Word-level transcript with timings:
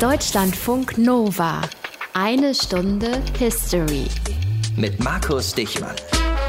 Deutschlandfunk 0.00 0.96
Nova. 0.96 1.60
Eine 2.14 2.54
Stunde 2.54 3.20
History. 3.36 4.04
Mit 4.76 5.02
Markus 5.02 5.52
Dichmann. 5.54 5.96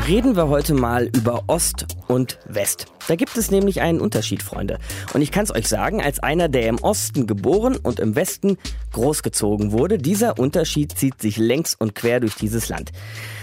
Reden 0.07 0.35
wir 0.35 0.50
heute 0.50 0.75
mal 0.75 1.09
über 1.16 1.45
Ost 1.48 1.88
und 2.08 2.38
West. 2.46 2.85
Da 3.08 3.16
gibt 3.16 3.35
es 3.38 3.50
nämlich 3.50 3.82
einen 3.82 4.01
Unterschied, 4.01 4.43
Freunde. 4.43 4.77
Und 5.16 5.24
ich 5.24 5.32
kann 5.32 5.46
es 5.46 5.51
euch 5.51 5.67
sagen, 5.67 6.00
als 6.00 6.20
einer, 6.20 6.48
der 6.48 6.67
im 6.67 6.77
Osten 6.77 7.25
geboren 7.25 7.75
und 7.75 8.00
im 8.00 8.16
Westen 8.16 8.59
großgezogen 8.93 9.71
wurde, 9.71 9.97
dieser 9.97 10.38
Unterschied 10.38 10.95
zieht 10.95 11.20
sich 11.20 11.38
längs 11.38 11.73
und 11.73 11.95
quer 11.95 12.20
durch 12.20 12.36
dieses 12.36 12.70
Land. 12.70 12.91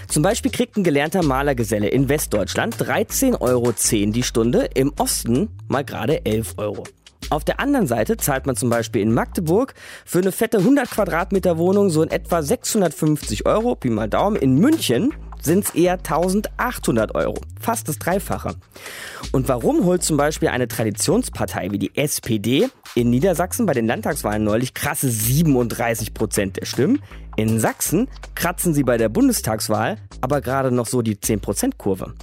Zum 0.07 0.23
Beispiel 0.23 0.53
kriegt 0.53 0.77
ein 0.77 0.85
gelernter 0.85 1.25
Malergeselle 1.25 1.89
in 1.89 2.09
Westdeutschland 2.09 2.77
13,10 2.77 3.41
Euro 3.41 3.73
die 4.13 4.23
Stunde, 4.23 4.69
im 4.73 4.93
Osten 5.01 5.49
mal 5.67 5.85
gerade 5.85 6.25
11 6.25 6.55
Euro. 6.59 6.85
Auf 7.31 7.45
der 7.45 7.61
anderen 7.61 7.87
Seite 7.87 8.17
zahlt 8.17 8.47
man 8.47 8.57
zum 8.57 8.71
Beispiel 8.71 9.03
in 9.03 9.13
Magdeburg 9.13 9.75
für 10.05 10.19
eine 10.19 10.33
fette 10.33 10.59
100 10.59 10.91
Quadratmeter 10.91 11.59
Wohnung 11.59 11.91
so 11.91 12.03
in 12.03 12.11
etwa 12.11 12.43
650 12.43 13.47
Euro, 13.47 13.75
Pi 13.75 13.91
mal 13.91 14.09
Daumen. 14.09 14.37
In 14.37 14.57
München 14.57 15.13
sind 15.43 15.65
es 15.65 15.75
eher 15.75 15.95
1800 15.95 17.15
Euro. 17.15 17.41
Fast 17.61 17.89
das 17.89 17.99
Dreifache. 17.99 18.55
Und 19.33 19.49
warum 19.49 19.85
holt 19.85 20.03
zum 20.03 20.17
Beispiel 20.17 20.49
eine 20.49 20.69
Traditionspartei 20.69 21.71
wie 21.71 21.79
die 21.79 21.97
SPD 21.97 22.69
in 22.95 23.11
Niedersachsen 23.11 23.67
bei 23.67 23.73
den 23.73 23.87
Landtagswahlen 23.87 24.45
neulich 24.45 24.75
krasse 24.75 25.09
37 25.09 26.15
Prozent 26.15 26.57
der 26.57 26.67
Stimmen? 26.67 27.03
In 27.37 27.61
Sachsen 27.61 28.09
kratzen 28.35 28.73
sie 28.73 28.83
bei 28.83 28.97
der 28.97 29.09
Bundestagswahl 29.09 29.99
aber 30.21 30.41
gerade 30.41 30.71
noch 30.71 30.87
so 30.87 31.03
die 31.03 31.21
10 31.21 31.41
Prozent 31.41 31.79
Kurve. 31.79 32.15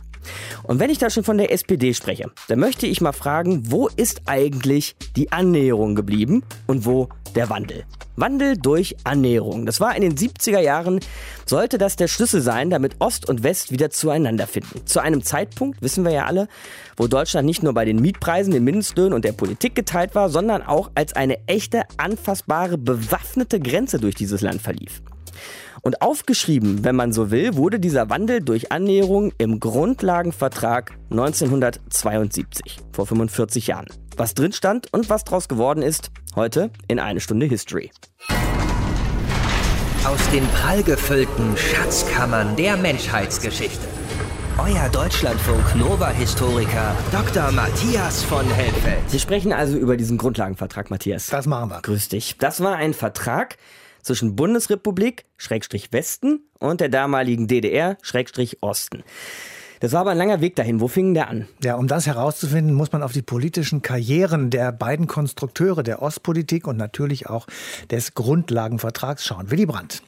Und 0.63 0.80
wenn 0.80 0.90
ich 0.90 0.98
da 0.98 1.09
schon 1.09 1.23
von 1.23 1.38
der 1.38 1.52
SPD 1.52 1.94
spreche, 1.94 2.32
dann 2.48 2.59
möchte 2.59 2.88
ich 2.88 3.02
mal 3.02 3.12
fragen, 3.12 3.72
wo 3.72 3.88
ist 3.88 4.22
eigentlich 4.26 4.96
die 5.16 5.32
Annäherung 5.32 5.96
geblieben 5.96 6.44
und 6.68 6.86
wo 6.86 7.09
der 7.36 7.49
Wandel? 7.49 7.86
Wandel 8.16 8.58
durch 8.58 8.96
Annäherung. 9.04 9.66
Das 9.66 9.80
war 9.80 9.96
in 9.96 10.04
den 10.04 10.16
70er 10.16 10.60
Jahren, 10.60 10.99
sollte 11.46 11.77
das 11.77 11.96
der 11.96 12.07
Schlüssel 12.07 12.41
sein, 12.41 12.70
damit 12.70 12.96
Ost 12.99 13.27
und 13.27 13.43
West 13.43 13.71
wieder 13.71 13.90
zueinander 13.90 14.46
finden. 14.46 14.85
Zu 14.85 14.99
einem 14.99 15.24
Zeitpunkt, 15.24 15.82
wissen 15.82 16.04
wir 16.05 16.12
ja 16.12 16.26
alle, 16.26 16.48
wo 16.96 17.08
Deutschland 17.08 17.46
nicht 17.46 17.63
nur 17.63 17.74
bei 17.74 17.85
den 17.85 17.99
Mietpreisen, 17.99 18.54
den 18.54 18.63
Mindestlöhnen 18.63 19.13
und 19.13 19.26
der 19.26 19.32
Politik 19.32 19.74
geteilt 19.74 20.13
war, 20.13 20.30
sondern 20.30 20.62
auch 20.62 20.91
als 20.96 21.13
eine 21.13 21.40
echte, 21.48 21.84
anfassbare, 21.98 22.77
bewaffnete 22.77 23.60
Grenze 23.60 23.99
durch 23.99 24.15
dieses 24.15 24.41
Land 24.41 24.62
verlief. 24.62 25.02
Und 25.85 26.01
aufgeschrieben, 26.01 26.85
wenn 26.85 26.95
man 26.95 27.12
so 27.12 27.29
will, 27.29 27.57
wurde 27.57 27.77
dieser 27.77 28.09
Wandel 28.09 28.39
durch 28.39 28.71
Annäherung 28.71 29.34
im 29.37 29.59
Grundlagenvertrag 29.59 30.93
1972, 31.12 32.77
vor 32.93 33.05
45 33.05 33.67
Jahren. 33.67 33.87
Was 34.15 34.34
drin 34.34 34.53
stand 34.53 34.87
und 34.93 35.09
was 35.09 35.25
daraus 35.25 35.49
geworden 35.49 35.84
ist, 35.84 36.09
heute 36.37 36.71
in 36.87 36.99
eine 36.99 37.20
Stunde 37.20 37.48
History. 37.48 37.91
Aus 40.05 40.29
den 40.31 40.48
prallgefüllten 40.48 41.57
Schatzkammern 41.57 42.55
der 42.55 42.77
Menschheitsgeschichte. 42.77 43.85
Euer 44.57 44.87
Deutschlandfunk 44.87 45.75
Nova-Historiker 45.75 46.95
Dr. 47.12 47.51
Matthias 47.51 48.23
von 48.23 48.45
Helfeld. 48.51 49.01
Sie 49.07 49.20
sprechen 49.20 49.51
also 49.51 49.75
über 49.75 49.97
diesen 49.97 50.18
Grundlagenvertrag, 50.18 50.90
Matthias. 50.91 51.27
Das 51.27 51.45
machen 51.45 51.71
wir. 51.71 51.81
Grüß 51.81 52.07
dich. 52.07 52.37
Das 52.37 52.62
war 52.62 52.77
ein 52.77 52.93
Vertrag, 52.93 53.57
zwischen 54.04 54.35
Bundesrepublik, 54.35 55.26
Schrägstrich 55.37 55.91
Westen 55.91 56.41
und 56.59 56.82
der 56.82 56.90
damaligen 56.90 57.48
DDR, 57.48 57.98
Schrägstrich 58.01 58.62
Osten. 58.62 59.04
Das 59.79 59.91
war 59.91 60.02
aber 60.02 60.12
ein 60.12 60.18
langer 60.18 60.41
Weg 60.41 60.55
dahin. 60.55 60.79
Wo 60.79 60.88
fing 60.88 61.13
der 61.13 61.29
an? 61.29 61.48
Ja, 61.63 61.76
um 61.76 61.88
das 61.88 62.07
herauszufinden, 62.07 62.74
muss 62.74 62.91
man 62.91 63.04
auf 63.04 63.12
die 63.12 63.21
politischen 63.21 63.82
Karrieren 63.82 64.50
der 64.50 64.72
beiden 64.72 65.07
Konstrukteure 65.07 65.84
der 65.84 66.02
Ostpolitik 66.02 66.68
und 66.68 66.78
natürlich 66.78 67.30
auch 67.30 67.47
des 67.91 68.13
Grundlagenvertrags 68.13 69.25
schauen. 69.25 69.52
Willy 69.52 69.66
Brandt, 69.66 70.02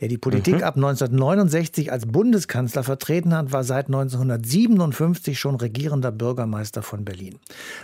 der 0.00 0.08
die 0.08 0.18
Politik 0.18 0.56
mhm. 0.56 0.62
ab 0.62 0.76
1969 0.76 1.92
als 1.92 2.06
Bundeskanzler 2.06 2.82
vertreten 2.82 3.34
hat, 3.34 3.52
war 3.52 3.64
seit 3.64 3.86
1957 3.86 5.38
schon 5.38 5.56
regierender 5.56 6.12
Bürgermeister 6.12 6.82
von 6.82 7.04
Berlin. 7.04 7.38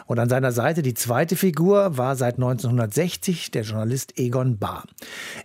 Und 0.06 0.18
an 0.18 0.28
seiner 0.28 0.52
Seite 0.52 0.82
die 0.82 0.94
zweite 0.94 1.36
Figur 1.36 1.96
war 1.96 2.16
seit 2.16 2.34
1960 2.34 3.50
der 3.50 3.62
Journalist 3.62 4.18
Egon 4.18 4.58
Bahr. 4.58 4.84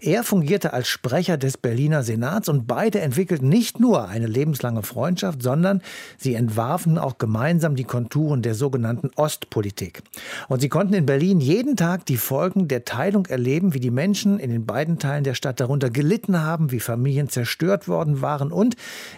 Er 0.01 0.23
fungierte 0.23 0.73
als 0.73 0.87
Sprecher 0.87 1.37
des 1.37 1.57
Berliner 1.57 2.03
Senats 2.03 2.49
und 2.49 2.67
beide 2.67 3.01
entwickelten 3.01 3.49
nicht 3.49 3.79
nur 3.79 4.07
eine 4.07 4.27
lebenslange 4.27 4.83
Freundschaft, 4.83 5.41
sondern 5.41 5.81
Sie 6.17 6.33
entwarfen 6.33 6.97
auch 6.97 7.17
gemeinsam 7.17 7.75
die 7.75 7.83
Konturen 7.83 8.41
der 8.41 8.55
sogenannten 8.55 9.09
Ostpolitik. 9.15 10.01
Und 10.47 10.61
sie 10.61 10.69
konnten 10.69 10.93
in 10.93 11.05
Berlin 11.05 11.39
jeden 11.39 11.75
Tag 11.75 12.05
die 12.05 12.17
Folgen 12.17 12.67
der 12.67 12.85
Teilung 12.85 13.25
erleben, 13.25 13.73
wie 13.73 13.79
die 13.79 13.91
Menschen 13.91 14.39
in 14.39 14.49
den 14.49 14.65
beiden 14.65 14.99
Teilen 14.99 15.23
der 15.23 15.33
Stadt 15.33 15.59
darunter 15.59 15.89
gelitten 15.89 16.41
haben, 16.41 16.71
wie 16.71 16.79
Familien 16.79 17.29
zerstört 17.29 17.87
worden 17.87 18.21
waren 18.21 18.51
und 18.51 18.75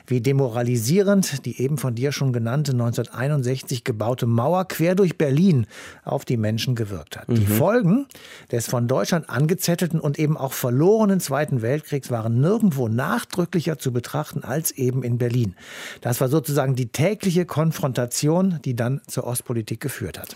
wie 0.08 0.22
demoralisierend 0.22 1.46
die 1.46 1.62
eben 1.62 1.78
von 1.78 1.96
dir 1.96 2.12
schon 2.12 2.34
genannte 2.34 2.72
1961 2.72 3.84
gebaute 3.84 4.28
Mauer 4.28 4.66
quer 4.66 4.96
durch 4.96 5.18
Berlin 5.18 5.66
auf 6.04 6.26
die 6.26 6.38
Menschen 6.38 6.76
gewirkt 6.76 7.18
hat. 7.18 7.30
Mhm. 7.30 7.36
Die 7.36 7.46
Folgen 7.46 8.06
des 8.52 8.68
von 8.68 8.88
Deutschland 8.88 9.30
angezettelten 9.30 10.00
und 10.00 10.20
eben 10.20 10.38
auch 10.38 10.54
verlorenen 10.54 11.20
Zweiten 11.20 11.62
Weltkriegs 11.62 12.12
waren 12.12 12.40
nirgendwo 12.42 12.88
nachdrücklicher 12.88 13.78
zu 13.78 13.92
betrachten 13.92 14.44
als 14.44 14.72
eben 14.72 15.04
in 15.04 15.18
Berlin. 15.18 15.56
Das 16.02 16.22
war 16.22 16.28
sozusagen 16.28 16.51
sozusagen 16.52 16.76
die 16.76 16.92
tägliche 16.92 17.46
Konfrontation, 17.46 18.60
die 18.66 18.76
dann 18.76 19.02
zur 19.08 19.24
Ostpolitik 19.24 19.80
geführt 19.80 20.20
hat. 20.20 20.36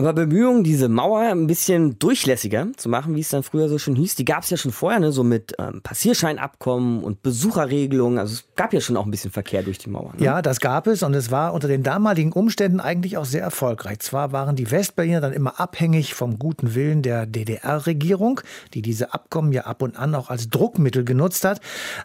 Aber 0.00 0.12
Bemühungen, 0.12 0.62
diese 0.62 0.88
Mauer 0.88 1.22
ein 1.22 1.48
bisschen 1.48 1.98
durchlässiger 1.98 2.68
zu 2.76 2.88
machen, 2.88 3.16
wie 3.16 3.20
es 3.20 3.30
dann 3.30 3.42
früher 3.42 3.68
so 3.68 3.78
schon 3.78 3.96
hieß, 3.96 4.14
die 4.14 4.24
gab 4.24 4.44
es 4.44 4.50
ja 4.50 4.56
schon 4.56 4.70
vorher, 4.70 5.00
ne? 5.00 5.10
so 5.10 5.24
mit 5.24 5.56
ähm, 5.58 5.80
Passierscheinabkommen 5.82 7.02
und 7.02 7.24
Besucherregelungen. 7.24 8.20
Also 8.20 8.34
es 8.34 8.44
gab 8.54 8.72
ja 8.72 8.80
schon 8.80 8.96
auch 8.96 9.06
ein 9.06 9.10
bisschen 9.10 9.32
Verkehr 9.32 9.64
durch 9.64 9.78
die 9.78 9.90
Mauer. 9.90 10.12
Ne? 10.16 10.24
Ja, 10.24 10.40
das 10.40 10.60
gab 10.60 10.86
es 10.86 11.02
und 11.02 11.14
es 11.14 11.32
war 11.32 11.52
unter 11.52 11.66
den 11.66 11.82
damaligen 11.82 12.30
Umständen 12.30 12.78
eigentlich 12.78 13.16
auch 13.16 13.24
sehr 13.24 13.42
erfolgreich. 13.42 13.98
Zwar 13.98 14.30
waren 14.30 14.54
die 14.54 14.70
Westberliner 14.70 15.20
dann 15.20 15.32
immer 15.32 15.58
abhängig 15.58 16.14
vom 16.14 16.38
guten 16.38 16.76
Willen 16.76 17.02
der 17.02 17.26
DDR-Regierung, 17.26 18.40
die 18.74 18.82
diese 18.82 19.12
Abkommen 19.12 19.52
ja 19.52 19.62
ab 19.62 19.82
und 19.82 19.98
an 19.98 20.14
auch 20.14 20.30
als 20.30 20.48
Druckmittel 20.48 21.04
genutzt 21.04 21.44
hat, 21.44 21.60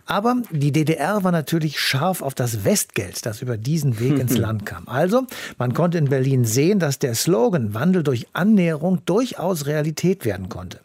aber 0.07 0.37
die 0.49 0.71
DDR 0.71 1.23
war 1.23 1.31
natürlich 1.31 1.79
scharf 1.79 2.23
auf 2.23 2.33
das 2.33 2.65
Westgeld, 2.65 3.23
das 3.27 3.43
über 3.43 3.55
diesen 3.55 3.99
Weg 3.99 4.17
ins 4.19 4.35
Land 4.35 4.65
kam. 4.65 4.87
Also, 4.87 5.27
man 5.59 5.75
konnte 5.75 5.99
in 5.99 6.05
Berlin 6.05 6.43
sehen, 6.43 6.79
dass 6.79 6.97
der 6.97 7.13
Slogan 7.13 7.75
Wandel 7.83 8.03
durch 8.03 8.27
Annäherung 8.31 9.03
durchaus 9.03 9.65
Realität 9.65 10.23
werden 10.23 10.47
konnte. 10.47 10.79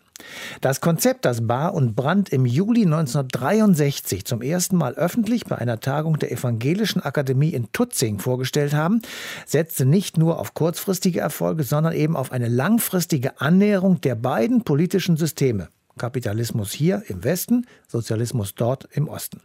Das 0.61 0.81
Konzept, 0.81 1.25
das 1.25 1.47
Bahr 1.47 1.73
und 1.73 1.95
Brandt 1.95 2.31
im 2.31 2.45
Juli 2.45 2.83
1963 2.83 4.25
zum 4.25 4.43
ersten 4.43 4.75
Mal 4.75 4.95
öffentlich 4.95 5.45
bei 5.45 5.57
einer 5.57 5.79
Tagung 5.79 6.19
der 6.19 6.33
Evangelischen 6.33 7.01
Akademie 7.01 7.51
in 7.51 7.71
Tutzing 7.71 8.19
vorgestellt 8.19 8.75
haben, 8.75 9.01
setzte 9.47 9.87
nicht 9.87 10.19
nur 10.19 10.41
auf 10.41 10.55
kurzfristige 10.55 11.21
Erfolge, 11.21 11.63
sondern 11.63 11.93
eben 11.93 12.17
auf 12.17 12.33
eine 12.33 12.49
langfristige 12.49 13.41
Annäherung 13.41 14.01
der 14.01 14.17
beiden 14.17 14.65
politischen 14.65 15.17
Systeme. 15.17 15.69
Kapitalismus 15.99 16.73
hier 16.73 17.03
im 17.09 17.25
Westen, 17.25 17.67
Sozialismus 17.87 18.55
dort 18.55 18.89
im 18.93 19.09
Osten. 19.09 19.41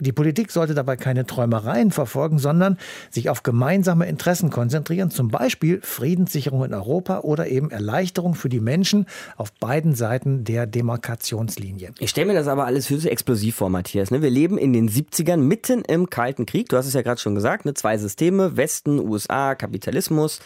Die 0.00 0.12
Politik 0.12 0.50
sollte 0.50 0.74
dabei 0.74 0.96
keine 0.96 1.26
Träumereien 1.26 1.90
verfolgen, 1.90 2.38
sondern 2.38 2.78
sich 3.10 3.28
auf 3.28 3.42
gemeinsame 3.42 4.06
Interessen 4.06 4.50
konzentrieren, 4.50 5.10
zum 5.10 5.28
Beispiel 5.28 5.80
Friedenssicherung 5.82 6.64
in 6.64 6.74
Europa 6.74 7.20
oder 7.20 7.48
eben 7.48 7.70
Erleichterung 7.70 8.34
für 8.34 8.48
die 8.48 8.60
Menschen 8.60 9.06
auf 9.36 9.52
beiden 9.52 9.94
Seiten 9.94 10.44
der 10.44 10.66
Demarkationslinie. 10.66 11.92
Ich 11.98 12.10
stelle 12.10 12.28
mir 12.28 12.34
das 12.34 12.48
aber 12.48 12.66
alles 12.66 12.88
höchst 12.88 13.06
explosiv 13.06 13.56
vor, 13.56 13.70
Matthias. 13.70 14.10
Ne? 14.10 14.22
Wir 14.22 14.30
leben 14.30 14.58
in 14.58 14.72
den 14.72 14.88
70ern 14.88 15.38
mitten 15.38 15.82
im 15.82 16.08
Kalten 16.08 16.46
Krieg. 16.46 16.68
Du 16.68 16.76
hast 16.76 16.86
es 16.86 16.94
ja 16.94 17.02
gerade 17.02 17.20
schon 17.20 17.34
gesagt, 17.34 17.64
ne? 17.64 17.74
zwei 17.74 17.98
Systeme, 17.98 18.56
Westen, 18.56 18.98
USA, 18.98 19.54
Kapitalismus. 19.54 20.40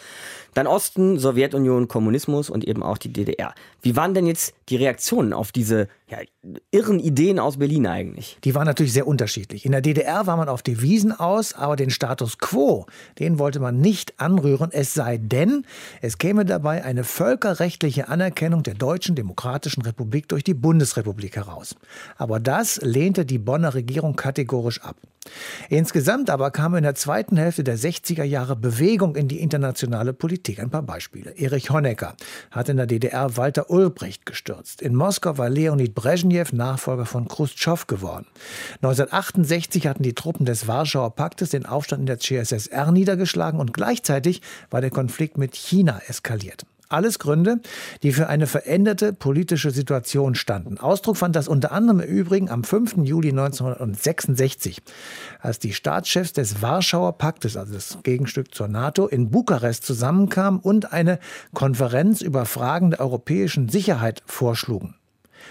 Dann 0.54 0.66
Osten, 0.66 1.18
Sowjetunion, 1.18 1.88
Kommunismus 1.88 2.48
und 2.48 2.64
eben 2.64 2.82
auch 2.82 2.96
die 2.96 3.12
DDR. 3.12 3.54
Wie 3.84 3.96
waren 3.96 4.14
denn 4.14 4.26
jetzt 4.26 4.54
die 4.70 4.76
Reaktionen 4.76 5.34
auf 5.34 5.52
diese 5.52 5.88
ja, 6.08 6.16
irren 6.70 6.98
Ideen 6.98 7.38
aus 7.38 7.58
Berlin 7.58 7.86
eigentlich? 7.86 8.38
Die 8.42 8.54
waren 8.54 8.66
natürlich 8.66 8.94
sehr 8.94 9.06
unterschiedlich. 9.06 9.66
In 9.66 9.72
der 9.72 9.82
DDR 9.82 10.26
war 10.26 10.38
man 10.38 10.48
auf 10.48 10.62
Devisen 10.62 11.12
aus, 11.12 11.52
aber 11.52 11.76
den 11.76 11.90
Status 11.90 12.38
quo, 12.38 12.86
den 13.18 13.38
wollte 13.38 13.60
man 13.60 13.82
nicht 13.82 14.18
anrühren, 14.18 14.70
es 14.72 14.94
sei 14.94 15.18
denn, 15.18 15.66
es 16.00 16.16
käme 16.16 16.46
dabei 16.46 16.82
eine 16.82 17.04
völkerrechtliche 17.04 18.08
Anerkennung 18.08 18.62
der 18.62 18.74
Deutschen 18.74 19.16
Demokratischen 19.16 19.82
Republik 19.82 20.28
durch 20.28 20.44
die 20.44 20.54
Bundesrepublik 20.54 21.36
heraus. 21.36 21.76
Aber 22.16 22.40
das 22.40 22.80
lehnte 22.80 23.26
die 23.26 23.38
Bonner 23.38 23.74
Regierung 23.74 24.16
kategorisch 24.16 24.80
ab. 24.80 24.96
Insgesamt 25.70 26.30
aber 26.30 26.50
kam 26.50 26.74
in 26.74 26.82
der 26.82 26.94
zweiten 26.94 27.36
Hälfte 27.36 27.64
der 27.64 27.78
60er 27.78 28.24
Jahre 28.24 28.56
Bewegung 28.56 29.16
in 29.16 29.28
die 29.28 29.40
internationale 29.40 30.12
Politik. 30.12 30.60
Ein 30.60 30.70
paar 30.70 30.82
Beispiele. 30.82 31.32
Erich 31.32 31.70
Honecker 31.70 32.14
hat 32.50 32.68
in 32.68 32.76
der 32.76 32.86
DDR 32.86 33.36
Walter 33.36 33.70
Ulbricht 33.74 34.24
gestürzt. 34.24 34.80
In 34.82 34.94
Moskau 34.94 35.36
war 35.36 35.50
Leonid 35.50 35.96
Brezhnev 35.96 36.52
Nachfolger 36.52 37.06
von 37.06 37.26
Khrushchev 37.26 37.86
geworden. 37.88 38.26
1968 38.76 39.88
hatten 39.88 40.04
die 40.04 40.14
Truppen 40.14 40.46
des 40.46 40.68
Warschauer 40.68 41.16
Paktes 41.16 41.50
den 41.50 41.66
Aufstand 41.66 42.00
in 42.00 42.06
der 42.06 42.20
CSSR 42.20 42.92
niedergeschlagen 42.92 43.58
und 43.58 43.74
gleichzeitig 43.74 44.42
war 44.70 44.80
der 44.80 44.90
Konflikt 44.90 45.38
mit 45.38 45.56
China 45.56 46.00
eskaliert. 46.06 46.64
Alles 46.94 47.18
Gründe, 47.18 47.60
die 48.04 48.12
für 48.12 48.28
eine 48.28 48.46
veränderte 48.46 49.12
politische 49.12 49.72
Situation 49.72 50.36
standen. 50.36 50.78
Ausdruck 50.78 51.16
fand 51.16 51.34
das 51.34 51.48
unter 51.48 51.72
anderem 51.72 51.98
im 51.98 52.08
Übrigen 52.08 52.48
am 52.48 52.62
5. 52.62 52.98
Juli 53.02 53.30
1966, 53.30 54.80
als 55.40 55.58
die 55.58 55.72
Staatschefs 55.72 56.32
des 56.34 56.62
Warschauer 56.62 57.18
Paktes, 57.18 57.56
also 57.56 57.74
das 57.74 57.98
Gegenstück 58.04 58.54
zur 58.54 58.68
NATO, 58.68 59.08
in 59.08 59.30
Bukarest 59.30 59.84
zusammenkamen 59.84 60.60
und 60.60 60.92
eine 60.92 61.18
Konferenz 61.52 62.20
über 62.20 62.46
Fragen 62.46 62.92
der 62.92 63.00
europäischen 63.00 63.68
Sicherheit 63.68 64.22
vorschlugen. 64.26 64.94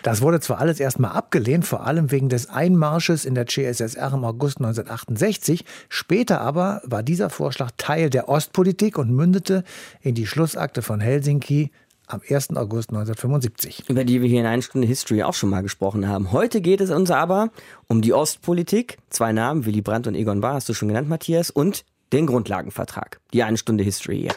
Das 0.04 0.22
wurde 0.22 0.42
zwar 0.42 0.60
alles 0.60 0.82
erstmal 0.82 1.12
abgelehnt, 1.12 1.66
vor 1.66 1.88
allem 1.88 2.12
wegen 2.12 2.28
des 2.28 2.50
Einmarsches 2.50 3.24
in 3.24 3.36
der 3.36 3.48
CSSR 3.48 4.14
im 4.14 4.26
August 4.26 4.58
1968. 4.58 5.64
Später 5.88 6.42
aber 6.42 6.82
war 6.84 7.04
dieser 7.04 7.30
Vorschlag 7.30 7.72
Teil 7.78 8.10
der 8.10 8.28
Ostpolitik 8.28 8.98
und 8.98 9.10
mündete 9.12 9.64
in 10.02 10.14
die 10.14 10.28
Schlussakte 10.28 10.82
von 10.82 11.00
Helsinki 11.00 11.72
am 12.08 12.20
1. 12.30 12.50
August 12.58 12.90
1975. 12.90 13.90
Über 13.90 14.04
die 14.04 14.22
wir 14.22 14.28
hier 14.28 14.42
in 14.42 14.46
einer 14.46 14.62
Stunde 14.62 14.86
History 14.88 15.24
auch 15.24 15.34
schon 15.34 15.50
mal 15.50 15.62
gesprochen 15.62 16.06
haben. 16.06 16.34
Heute 16.34 16.60
geht 16.60 16.82
es 16.82 16.92
uns 16.92 17.10
aber 17.10 17.50
um 17.88 18.02
die 18.02 18.12
Ostpolitik. 18.12 18.98
Zwei 19.10 19.32
Namen, 19.32 19.66
Willy 19.66 19.82
Brandt 19.82 20.08
und 20.08 20.16
Egon 20.16 20.42
Bahr, 20.42 20.56
hast 20.56 20.68
du 20.68 20.74
schon 20.74 20.90
genannt, 20.90 21.08
Matthias, 21.08 21.50
und 21.50 21.86
den 22.12 22.28
Grundlagenvertrag. 22.28 23.22
Die 23.32 23.44
eine 23.44 23.58
Stunde 23.58 23.86
History 23.86 24.20
hier. 24.20 24.34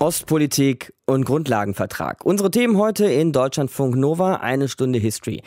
Ostpolitik 0.00 0.90
und 1.08 1.24
Grundlagenvertrag. 1.24 2.24
Unsere 2.24 2.50
Themen 2.50 2.76
heute 2.76 3.06
in 3.06 3.32
Deutschlandfunk 3.32 3.96
Nova, 3.96 4.36
eine 4.36 4.68
Stunde 4.68 4.98
History. 4.98 5.42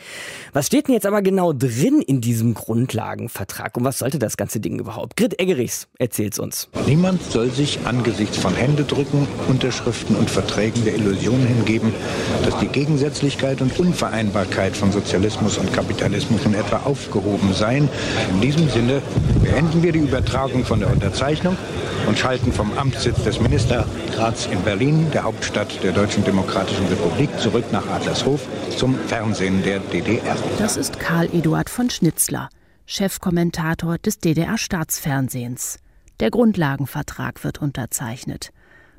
Was 0.52 0.66
steht 0.66 0.88
denn 0.88 0.94
jetzt 0.94 1.06
aber 1.06 1.22
genau 1.22 1.52
drin 1.52 2.02
in 2.04 2.20
diesem 2.20 2.54
Grundlagenvertrag 2.54 3.76
und 3.76 3.84
was 3.84 4.00
sollte 4.00 4.18
das 4.18 4.36
ganze 4.36 4.58
Ding 4.58 4.80
überhaupt? 4.80 5.16
Grit 5.16 5.38
Eggerichs 5.40 5.86
erzählt's 5.98 6.40
uns. 6.40 6.68
Niemand 6.86 7.22
soll 7.22 7.50
sich 7.50 7.78
angesichts 7.84 8.38
von 8.38 8.54
Händedrücken, 8.54 9.28
Unterschriften 9.48 10.16
und 10.16 10.28
Verträgen 10.28 10.84
der 10.84 10.96
Illusion 10.96 11.38
hingeben, 11.46 11.94
dass 12.44 12.58
die 12.58 12.66
Gegensätzlichkeit 12.66 13.60
und 13.60 13.78
Unvereinbarkeit 13.78 14.76
von 14.76 14.90
Sozialismus 14.90 15.58
und 15.58 15.72
Kapitalismus 15.72 16.44
in 16.44 16.54
etwa 16.54 16.78
aufgehoben 16.84 17.54
seien. 17.54 17.88
In 18.34 18.40
diesem 18.40 18.68
Sinne 18.68 19.00
beenden 19.44 19.82
wir 19.84 19.92
die 19.92 20.00
Übertragung 20.00 20.64
von 20.64 20.80
der 20.80 20.90
Unterzeichnung 20.90 21.56
und 22.08 22.18
schalten 22.18 22.52
vom 22.52 22.76
Amtssitz 22.76 23.22
des 23.22 23.38
Ministerrats 23.40 24.46
in 24.46 24.60
Berlin, 24.62 25.06
der 25.14 25.22
Hauptstadt 25.22 25.51
der 25.54 25.92
Deutschen 25.92 26.24
Demokratischen 26.24 26.86
Republik, 26.86 27.28
zurück 27.38 27.64
nach 27.72 27.86
Adlershof 27.88 28.48
zum 28.76 28.94
Fernsehen 28.94 29.62
der 29.62 29.80
DDR. 29.80 30.36
Das 30.58 30.76
ist 30.76 30.98
Karl 30.98 31.28
Eduard 31.32 31.68
von 31.68 31.90
Schnitzler, 31.90 32.48
Chefkommentator 32.86 33.98
des 33.98 34.18
DDR-Staatsfernsehens. 34.18 35.78
Der 36.20 36.30
Grundlagenvertrag 36.30 37.44
wird 37.44 37.60
unterzeichnet. 37.60 38.50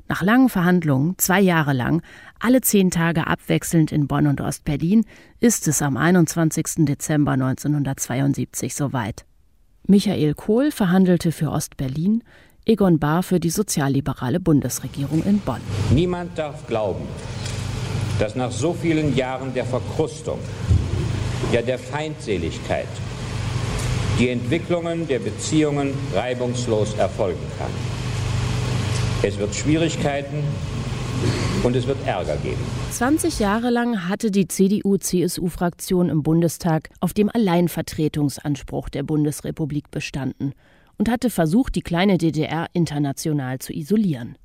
Nach 0.06 0.22
langen 0.22 0.48
Verhandlungen, 0.48 1.14
zwei 1.18 1.40
Jahre 1.40 1.72
lang, 1.72 2.02
alle 2.38 2.60
zehn 2.60 2.90
Tage 2.90 3.26
abwechselnd 3.26 3.90
in 3.90 4.06
Bonn 4.06 4.26
und 4.26 4.40
Ostberlin, 4.40 5.04
ist 5.40 5.66
es 5.66 5.82
am 5.82 5.96
21. 5.96 6.84
Dezember 6.84 7.32
1972 7.32 8.74
soweit. 8.74 9.24
Michael 9.86 10.34
Kohl 10.34 10.70
verhandelte 10.70 11.32
für 11.32 11.50
Ostberlin, 11.50 12.22
Egon 12.66 12.98
Bahr 12.98 13.22
für 13.22 13.40
die 13.40 13.50
sozialliberale 13.50 14.40
Bundesregierung 14.40 15.22
in 15.24 15.38
Bonn. 15.40 15.60
Niemand 15.90 16.38
darf 16.38 16.66
glauben, 16.66 17.04
dass 18.18 18.36
nach 18.36 18.50
so 18.50 18.72
vielen 18.72 19.14
Jahren 19.14 19.52
der 19.52 19.66
Verkrustung, 19.66 20.38
ja 21.52 21.60
der 21.60 21.78
Feindseligkeit, 21.78 22.88
die 24.18 24.30
Entwicklungen 24.30 25.06
der 25.06 25.18
Beziehungen 25.18 25.92
reibungslos 26.14 26.94
erfolgen 26.94 27.46
kann. 27.58 27.70
Es 29.22 29.36
wird 29.36 29.54
Schwierigkeiten 29.54 30.42
und 31.64 31.76
es 31.76 31.86
wird 31.86 31.98
Ärger 32.06 32.36
geben. 32.36 32.64
20 32.92 33.40
Jahre 33.40 33.68
lang 33.68 34.08
hatte 34.08 34.30
die 34.30 34.48
CDU-CSU-Fraktion 34.48 36.08
im 36.08 36.22
Bundestag 36.22 36.88
auf 37.00 37.12
dem 37.12 37.28
Alleinvertretungsanspruch 37.28 38.88
der 38.88 39.02
Bundesrepublik 39.02 39.90
bestanden 39.90 40.54
und 40.98 41.08
hatte 41.08 41.30
versucht, 41.30 41.74
die 41.74 41.82
kleine 41.82 42.18
DDR 42.18 42.66
international 42.72 43.58
zu 43.58 43.72
isolieren. 43.72 44.36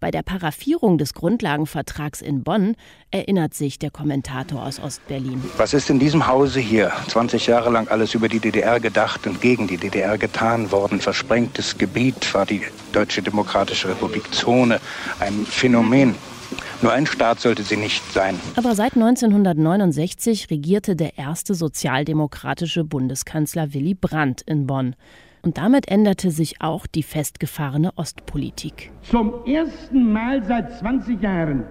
Bei 0.00 0.10
der 0.10 0.22
Paraffierung 0.22 0.96
des 0.96 1.12
Grundlagenvertrags 1.12 2.22
in 2.22 2.42
Bonn 2.42 2.74
erinnert 3.10 3.52
sich 3.52 3.78
der 3.78 3.90
Kommentator 3.90 4.64
aus 4.64 4.80
Ostberlin. 4.80 5.42
Was 5.58 5.74
ist 5.74 5.90
in 5.90 5.98
diesem 5.98 6.26
Hause 6.26 6.58
hier 6.58 6.90
20 7.08 7.46
Jahre 7.46 7.70
lang 7.70 7.86
alles 7.88 8.14
über 8.14 8.30
die 8.30 8.40
DDR 8.40 8.80
gedacht 8.80 9.26
und 9.26 9.42
gegen 9.42 9.66
die 9.66 9.76
DDR 9.76 10.16
getan 10.16 10.72
worden? 10.72 11.00
Versprengtes 11.00 11.76
Gebiet 11.76 12.32
war 12.32 12.46
die 12.46 12.62
Deutsche 12.92 13.20
Demokratische 13.20 13.90
Republik 13.90 14.32
Zone 14.32 14.80
ein 15.18 15.44
Phänomen. 15.44 16.14
Nur 16.80 16.92
ein 16.92 17.06
Staat 17.06 17.40
sollte 17.40 17.62
sie 17.62 17.76
nicht 17.76 18.02
sein. 18.10 18.40
Aber 18.56 18.74
seit 18.74 18.94
1969 18.94 20.48
regierte 20.50 20.96
der 20.96 21.18
erste 21.18 21.54
sozialdemokratische 21.54 22.84
Bundeskanzler 22.84 23.74
Willy 23.74 23.94
Brandt 23.94 24.40
in 24.40 24.66
Bonn. 24.66 24.96
Und 25.42 25.56
damit 25.56 25.88
änderte 25.88 26.30
sich 26.30 26.60
auch 26.60 26.86
die 26.86 27.02
festgefahrene 27.02 27.96
Ostpolitik. 27.96 28.90
Zum 29.02 29.44
ersten 29.46 30.12
Mal 30.12 30.44
seit 30.44 30.78
20 30.78 31.22
Jahren 31.22 31.64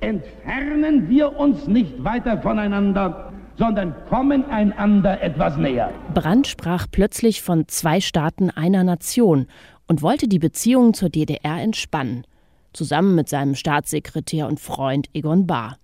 entfernen 0.00 1.08
wir 1.08 1.38
uns 1.38 1.66
nicht 1.66 2.04
weiter 2.04 2.40
voneinander, 2.40 3.32
sondern 3.56 3.94
kommen 4.08 4.44
einander 4.44 5.20
etwas 5.20 5.56
näher. 5.56 5.92
Brandt 6.14 6.46
sprach 6.46 6.86
plötzlich 6.90 7.42
von 7.42 7.66
zwei 7.66 8.00
Staaten 8.00 8.50
einer 8.50 8.84
Nation 8.84 9.46
und 9.86 10.02
wollte 10.02 10.28
die 10.28 10.38
Beziehungen 10.38 10.94
zur 10.94 11.08
DDR 11.08 11.60
entspannen, 11.60 12.24
zusammen 12.72 13.14
mit 13.14 13.28
seinem 13.28 13.54
Staatssekretär 13.54 14.46
und 14.46 14.60
Freund 14.60 15.08
Egon 15.14 15.46
Bahr. 15.46 15.78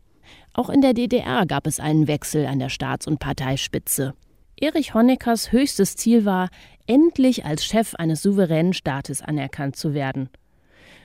Auch 0.52 0.70
in 0.70 0.82
der 0.82 0.94
DDR 0.94 1.46
gab 1.46 1.66
es 1.66 1.80
einen 1.80 2.06
Wechsel 2.06 2.46
an 2.46 2.60
der 2.60 2.68
Staats- 2.68 3.08
und 3.08 3.18
Parteispitze. 3.18 4.14
Erich 4.64 4.94
Honeckers 4.94 5.52
höchstes 5.52 5.94
Ziel 5.94 6.24
war, 6.24 6.48
endlich 6.86 7.44
als 7.44 7.66
Chef 7.66 7.94
eines 7.96 8.22
souveränen 8.22 8.72
Staates 8.72 9.20
anerkannt 9.20 9.76
zu 9.76 9.92
werden. 9.92 10.30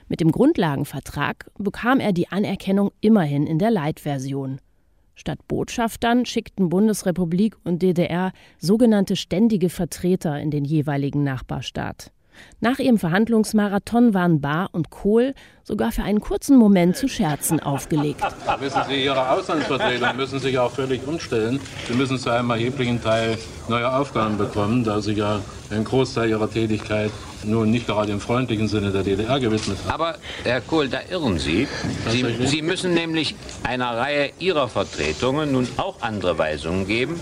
Mit 0.08 0.20
dem 0.20 0.32
Grundlagenvertrag 0.32 1.50
bekam 1.58 2.00
er 2.00 2.14
die 2.14 2.28
Anerkennung 2.28 2.90
immerhin 3.02 3.46
in 3.46 3.58
der 3.58 3.70
Leitversion. 3.70 4.62
Statt 5.14 5.46
Botschaftern 5.46 6.24
schickten 6.24 6.70
Bundesrepublik 6.70 7.54
und 7.62 7.82
DDR 7.82 8.32
sogenannte 8.58 9.14
ständige 9.14 9.68
Vertreter 9.68 10.40
in 10.40 10.50
den 10.50 10.64
jeweiligen 10.64 11.22
Nachbarstaat. 11.22 12.12
Nach 12.60 12.78
ihrem 12.78 12.98
Verhandlungsmarathon 12.98 14.12
waren 14.12 14.40
Bahr 14.40 14.68
und 14.72 14.90
Kohl 14.90 15.34
sogar 15.64 15.92
für 15.92 16.02
einen 16.02 16.20
kurzen 16.20 16.56
Moment 16.56 16.96
zu 16.96 17.08
Scherzen 17.08 17.60
aufgelegt. 17.60 18.20
Wissen 18.58 18.82
Sie, 18.88 19.04
Ihre 19.04 19.30
Auslandsvertreter 19.30 20.12
müssen 20.14 20.40
sich 20.40 20.58
auch 20.58 20.70
völlig 20.70 21.06
umstellen. 21.06 21.60
Sie 21.88 21.94
müssen 21.94 22.18
zu 22.18 22.30
einem 22.30 22.50
erheblichen 22.50 23.02
Teil 23.02 23.38
neue 23.68 23.90
Aufgaben 23.90 24.36
bekommen, 24.36 24.84
da 24.84 25.00
Sie 25.00 25.12
ja 25.12 25.40
einen 25.70 25.84
Großteil 25.84 26.28
Ihrer 26.28 26.50
Tätigkeit 26.50 27.10
nun 27.44 27.70
nicht 27.70 27.86
gerade 27.86 28.12
im 28.12 28.20
freundlichen 28.20 28.68
Sinne 28.68 28.90
der 28.90 29.02
DDR 29.02 29.40
gewidmet 29.40 29.78
haben. 29.86 29.90
Aber, 29.90 30.16
Herr 30.44 30.60
Kohl, 30.60 30.88
da 30.88 30.98
irren 31.08 31.38
Sie. 31.38 31.68
Sie, 32.08 32.24
Sie 32.46 32.62
müssen 32.62 32.92
nämlich 32.92 33.34
einer 33.62 33.96
Reihe 33.96 34.32
Ihrer 34.38 34.68
Vertretungen 34.68 35.52
nun 35.52 35.68
auch 35.76 36.02
andere 36.02 36.36
Weisungen 36.36 36.86
geben, 36.86 37.18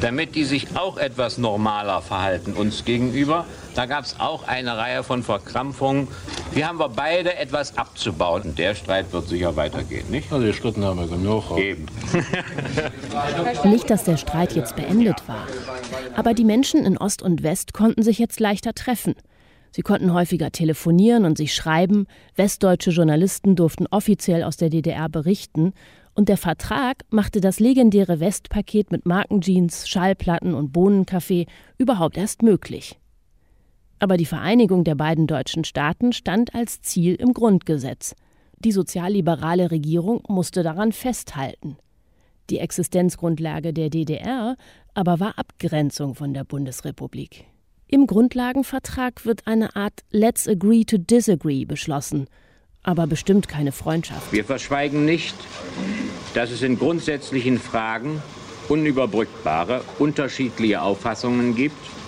damit 0.00 0.34
die 0.34 0.44
sich 0.44 0.66
auch 0.74 0.98
etwas 0.98 1.38
normaler 1.38 2.02
verhalten 2.02 2.52
uns 2.52 2.84
gegenüber. 2.84 3.46
Da 3.74 3.86
gab 3.86 4.04
es 4.04 4.20
auch 4.20 4.46
eine 4.46 4.76
Reihe 4.76 5.02
von 5.02 5.22
Verkrampfungen. 5.22 6.08
Hier 6.52 6.68
haben 6.68 6.78
wir 6.78 6.88
beide 6.88 7.36
etwas 7.36 7.76
abzubauen. 7.78 8.42
Und 8.42 8.58
der 8.58 8.74
Streit 8.74 9.12
wird 9.12 9.28
sicher 9.28 9.56
weitergehen, 9.56 10.10
nicht? 10.10 10.32
Also 10.32 10.46
die 10.46 10.52
Schritten 10.52 10.84
haben 10.84 11.00
wir 11.00 11.08
genug. 11.08 11.56
Eben. 11.56 11.86
Nicht, 13.70 13.88
dass 13.88 14.04
der 14.04 14.16
Streit 14.16 14.54
jetzt 14.54 14.76
beendet 14.76 15.26
war. 15.26 15.46
Aber 16.16 16.34
die 16.34 16.44
Menschen 16.44 16.84
in 16.84 16.98
Ost 16.98 17.22
und 17.22 17.42
West 17.42 17.72
konnten 17.72 18.02
sich 18.02 18.18
jetzt 18.18 18.40
leichter 18.40 18.74
treffen. 18.74 19.14
Sie 19.70 19.82
konnten 19.82 20.12
häufiger 20.12 20.52
telefonieren 20.52 21.24
und 21.24 21.38
sich 21.38 21.54
schreiben, 21.54 22.06
westdeutsche 22.36 22.90
Journalisten 22.90 23.56
durften 23.56 23.86
offiziell 23.90 24.42
aus 24.42 24.58
der 24.58 24.68
DDR 24.68 25.08
berichten, 25.08 25.72
und 26.14 26.28
der 26.28 26.36
Vertrag 26.36 27.04
machte 27.08 27.40
das 27.40 27.58
legendäre 27.58 28.20
Westpaket 28.20 28.92
mit 28.92 29.06
Markenjeans, 29.06 29.88
Schallplatten 29.88 30.52
und 30.52 30.72
Bohnenkaffee 30.72 31.46
überhaupt 31.78 32.18
erst 32.18 32.42
möglich. 32.42 32.98
Aber 34.02 34.16
die 34.16 34.26
Vereinigung 34.26 34.82
der 34.82 34.96
beiden 34.96 35.28
deutschen 35.28 35.62
Staaten 35.62 36.12
stand 36.12 36.56
als 36.56 36.80
Ziel 36.80 37.14
im 37.14 37.32
Grundgesetz. 37.32 38.16
Die 38.58 38.72
sozialliberale 38.72 39.70
Regierung 39.70 40.24
musste 40.26 40.64
daran 40.64 40.90
festhalten. 40.90 41.76
Die 42.50 42.58
Existenzgrundlage 42.58 43.72
der 43.72 43.90
DDR 43.90 44.56
aber 44.92 45.20
war 45.20 45.38
Abgrenzung 45.38 46.16
von 46.16 46.34
der 46.34 46.42
Bundesrepublik. 46.42 47.44
Im 47.86 48.08
Grundlagenvertrag 48.08 49.24
wird 49.24 49.46
eine 49.46 49.76
Art 49.76 50.00
Let's 50.10 50.48
Agree 50.48 50.82
to 50.82 50.98
Disagree 50.98 51.64
beschlossen, 51.64 52.26
aber 52.82 53.06
bestimmt 53.06 53.46
keine 53.46 53.70
Freundschaft. 53.70 54.32
Wir 54.32 54.44
verschweigen 54.44 55.04
nicht, 55.04 55.36
dass 56.34 56.50
es 56.50 56.62
in 56.62 56.76
grundsätzlichen 56.76 57.56
Fragen 57.56 58.20
unüberbrückbare, 58.68 59.82
unterschiedliche 60.00 60.82
Auffassungen 60.82 61.54
gibt 61.54 62.01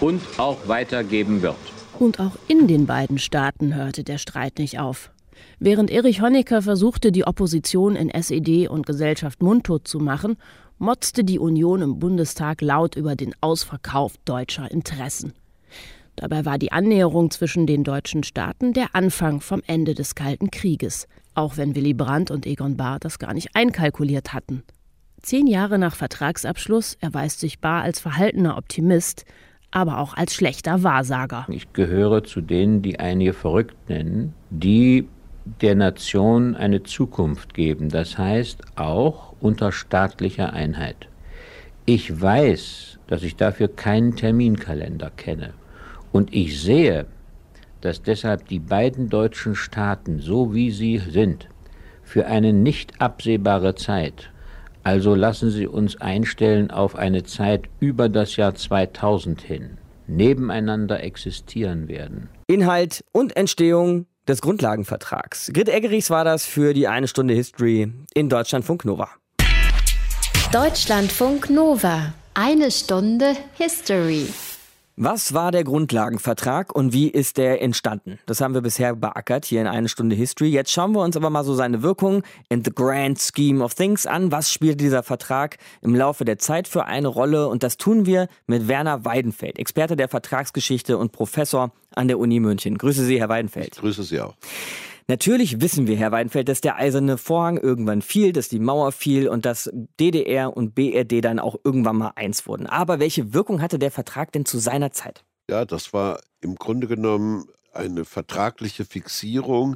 und 0.00 0.22
auch 0.38 0.58
weitergeben 0.66 1.42
wird. 1.42 1.56
Und 1.98 2.20
auch 2.20 2.36
in 2.48 2.66
den 2.66 2.86
beiden 2.86 3.18
Staaten 3.18 3.74
hörte 3.74 4.04
der 4.04 4.18
Streit 4.18 4.58
nicht 4.58 4.78
auf. 4.78 5.10
Während 5.58 5.90
Erich 5.90 6.22
Honecker 6.22 6.62
versuchte, 6.62 7.12
die 7.12 7.26
Opposition 7.26 7.96
in 7.96 8.10
SED 8.10 8.68
und 8.68 8.86
Gesellschaft 8.86 9.42
mundtot 9.42 9.86
zu 9.86 9.98
machen, 9.98 10.36
motzte 10.78 11.24
die 11.24 11.38
Union 11.38 11.82
im 11.82 11.98
Bundestag 11.98 12.62
laut 12.62 12.96
über 12.96 13.16
den 13.16 13.34
Ausverkauf 13.42 14.14
deutscher 14.24 14.70
Interessen. 14.70 15.34
Dabei 16.16 16.44
war 16.44 16.58
die 16.58 16.72
Annäherung 16.72 17.30
zwischen 17.30 17.66
den 17.66 17.84
deutschen 17.84 18.22
Staaten 18.24 18.72
der 18.72 18.94
Anfang 18.94 19.40
vom 19.40 19.62
Ende 19.66 19.94
des 19.94 20.14
Kalten 20.14 20.50
Krieges, 20.50 21.06
auch 21.34 21.56
wenn 21.56 21.74
Willy 21.74 21.94
Brandt 21.94 22.30
und 22.30 22.46
Egon 22.46 22.76
Bahr 22.76 22.98
das 22.98 23.18
gar 23.18 23.34
nicht 23.34 23.54
einkalkuliert 23.54 24.32
hatten. 24.32 24.62
Zehn 25.22 25.46
Jahre 25.46 25.78
nach 25.78 25.94
Vertragsabschluss 25.94 26.96
erweist 27.00 27.40
sich 27.40 27.60
Bahr 27.60 27.82
als 27.82 28.00
verhaltener 28.00 28.56
Optimist, 28.56 29.24
aber 29.70 29.98
auch 29.98 30.16
als 30.16 30.34
schlechter 30.34 30.82
Wahrsager. 30.82 31.46
Ich 31.48 31.72
gehöre 31.72 32.24
zu 32.24 32.40
denen, 32.40 32.82
die 32.82 32.98
einige 32.98 33.32
verrückt 33.32 33.76
nennen, 33.88 34.34
die 34.50 35.08
der 35.60 35.74
Nation 35.74 36.54
eine 36.54 36.82
Zukunft 36.82 37.54
geben. 37.54 37.88
Das 37.88 38.18
heißt 38.18 38.62
auch 38.76 39.34
unter 39.40 39.72
staatlicher 39.72 40.52
Einheit. 40.52 41.08
Ich 41.86 42.20
weiß, 42.20 42.98
dass 43.06 43.22
ich 43.22 43.36
dafür 43.36 43.68
keinen 43.68 44.16
Terminkalender 44.16 45.10
kenne. 45.10 45.54
Und 46.12 46.34
ich 46.34 46.60
sehe, 46.60 47.06
dass 47.80 48.02
deshalb 48.02 48.48
die 48.48 48.58
beiden 48.58 49.08
deutschen 49.08 49.54
Staaten, 49.54 50.20
so 50.20 50.54
wie 50.54 50.70
sie 50.70 50.98
sind, 50.98 51.48
für 52.02 52.26
eine 52.26 52.52
nicht 52.52 53.00
absehbare 53.00 53.74
Zeit, 53.74 54.30
also 54.82 55.14
lassen 55.14 55.50
Sie 55.50 55.66
uns 55.66 56.00
einstellen 56.00 56.70
auf 56.70 56.96
eine 56.96 57.24
Zeit 57.24 57.64
über 57.80 58.08
das 58.08 58.36
Jahr 58.36 58.54
2000 58.54 59.40
hin, 59.40 59.78
nebeneinander 60.06 61.02
existieren 61.02 61.88
werden. 61.88 62.28
Inhalt 62.46 63.04
und 63.12 63.36
Entstehung 63.36 64.06
des 64.26 64.40
Grundlagenvertrags. 64.40 65.50
Grit 65.52 65.68
Eggerichs 65.68 66.10
war 66.10 66.24
das 66.24 66.46
für 66.46 66.72
die 66.74 66.88
eine 66.88 67.08
Stunde 67.08 67.34
History 67.34 67.92
in 68.14 68.28
Deutschlandfunk 68.28 68.84
Nova. 68.84 69.08
Deutschlandfunk 70.52 71.50
Nova. 71.50 72.12
Eine 72.34 72.70
Stunde 72.70 73.36
History. 73.54 74.26
Was 75.02 75.32
war 75.32 75.50
der 75.50 75.64
Grundlagenvertrag 75.64 76.74
und 76.74 76.92
wie 76.92 77.08
ist 77.08 77.38
der 77.38 77.62
entstanden? 77.62 78.18
Das 78.26 78.42
haben 78.42 78.52
wir 78.52 78.60
bisher 78.60 78.94
beackert 78.94 79.46
hier 79.46 79.62
in 79.62 79.66
eine 79.66 79.88
Stunde 79.88 80.14
History. 80.14 80.50
Jetzt 80.50 80.72
schauen 80.72 80.92
wir 80.92 81.00
uns 81.00 81.16
aber 81.16 81.30
mal 81.30 81.42
so 81.42 81.54
seine 81.54 81.82
Wirkung 81.82 82.22
in 82.50 82.62
the 82.62 82.70
grand 82.70 83.18
scheme 83.18 83.64
of 83.64 83.72
things 83.72 84.04
an. 84.04 84.30
Was 84.30 84.52
spielt 84.52 84.78
dieser 84.78 85.02
Vertrag 85.02 85.56
im 85.80 85.94
Laufe 85.94 86.26
der 86.26 86.38
Zeit 86.38 86.68
für 86.68 86.84
eine 86.84 87.08
Rolle? 87.08 87.48
Und 87.48 87.62
das 87.62 87.78
tun 87.78 88.04
wir 88.04 88.28
mit 88.46 88.68
Werner 88.68 89.06
Weidenfeld, 89.06 89.58
Experte 89.58 89.96
der 89.96 90.10
Vertragsgeschichte 90.10 90.98
und 90.98 91.12
Professor 91.12 91.72
an 91.94 92.06
der 92.06 92.18
Uni 92.18 92.38
München. 92.38 92.76
Grüße 92.76 93.02
Sie, 93.02 93.18
Herr 93.18 93.30
Weidenfeld. 93.30 93.76
Ich 93.76 93.80
grüße 93.80 94.02
Sie 94.02 94.20
auch. 94.20 94.34
Natürlich 95.10 95.60
wissen 95.60 95.88
wir, 95.88 95.96
Herr 95.96 96.12
Weidenfeld, 96.12 96.48
dass 96.48 96.60
der 96.60 96.76
eiserne 96.76 97.18
Vorhang 97.18 97.56
irgendwann 97.56 98.00
fiel, 98.00 98.32
dass 98.32 98.48
die 98.48 98.60
Mauer 98.60 98.92
fiel 98.92 99.28
und 99.28 99.44
dass 99.44 99.68
DDR 99.98 100.56
und 100.56 100.76
BRD 100.76 101.24
dann 101.24 101.40
auch 101.40 101.56
irgendwann 101.64 101.96
mal 101.96 102.12
eins 102.14 102.46
wurden. 102.46 102.68
Aber 102.68 103.00
welche 103.00 103.34
Wirkung 103.34 103.60
hatte 103.60 103.80
der 103.80 103.90
Vertrag 103.90 104.30
denn 104.30 104.44
zu 104.44 104.60
seiner 104.60 104.92
Zeit? 104.92 105.24
Ja, 105.50 105.64
das 105.64 105.92
war 105.92 106.20
im 106.40 106.54
Grunde 106.54 106.86
genommen 106.86 107.48
eine 107.72 108.04
vertragliche 108.04 108.84
Fixierung 108.84 109.74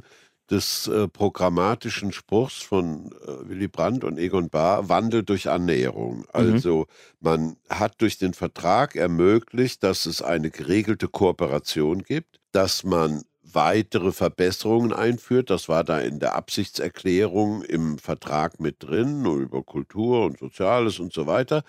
des 0.49 0.87
äh, 0.87 1.09
programmatischen 1.09 2.13
Spruchs 2.13 2.61
von 2.61 3.11
äh, 3.27 3.49
Willy 3.49 3.67
Brandt 3.67 4.05
und 4.05 4.17
Egon 4.17 4.49
Bahr, 4.49 4.87
Wandel 4.87 5.23
durch 5.23 5.49
Annäherung. 5.49 6.19
Mhm. 6.19 6.25
Also 6.31 6.77
mhm. 6.77 6.85
man 7.19 7.55
hat 7.69 7.95
durch 7.97 8.17
den 8.17 8.33
Vertrag 8.33 8.95
ermöglicht, 8.95 9.83
dass 9.83 10.05
es 10.05 10.21
eine 10.21 10.49
geregelte 10.49 11.09
Kooperation 11.09 12.03
gibt, 12.03 12.39
dass 12.53 12.85
man 12.85 13.23
weitere 13.55 14.11
Verbesserungen 14.11 14.93
einführt. 14.93 15.49
Das 15.49 15.67
war 15.69 15.83
da 15.83 15.99
in 15.99 16.19
der 16.19 16.35
Absichtserklärung 16.35 17.63
im 17.63 17.97
Vertrag 17.97 18.59
mit 18.59 18.83
drin, 18.83 19.25
über 19.25 19.63
Kultur 19.63 20.25
und 20.25 20.39
Soziales 20.39 20.99
und 20.99 21.13
so 21.13 21.25
weiter, 21.25 21.63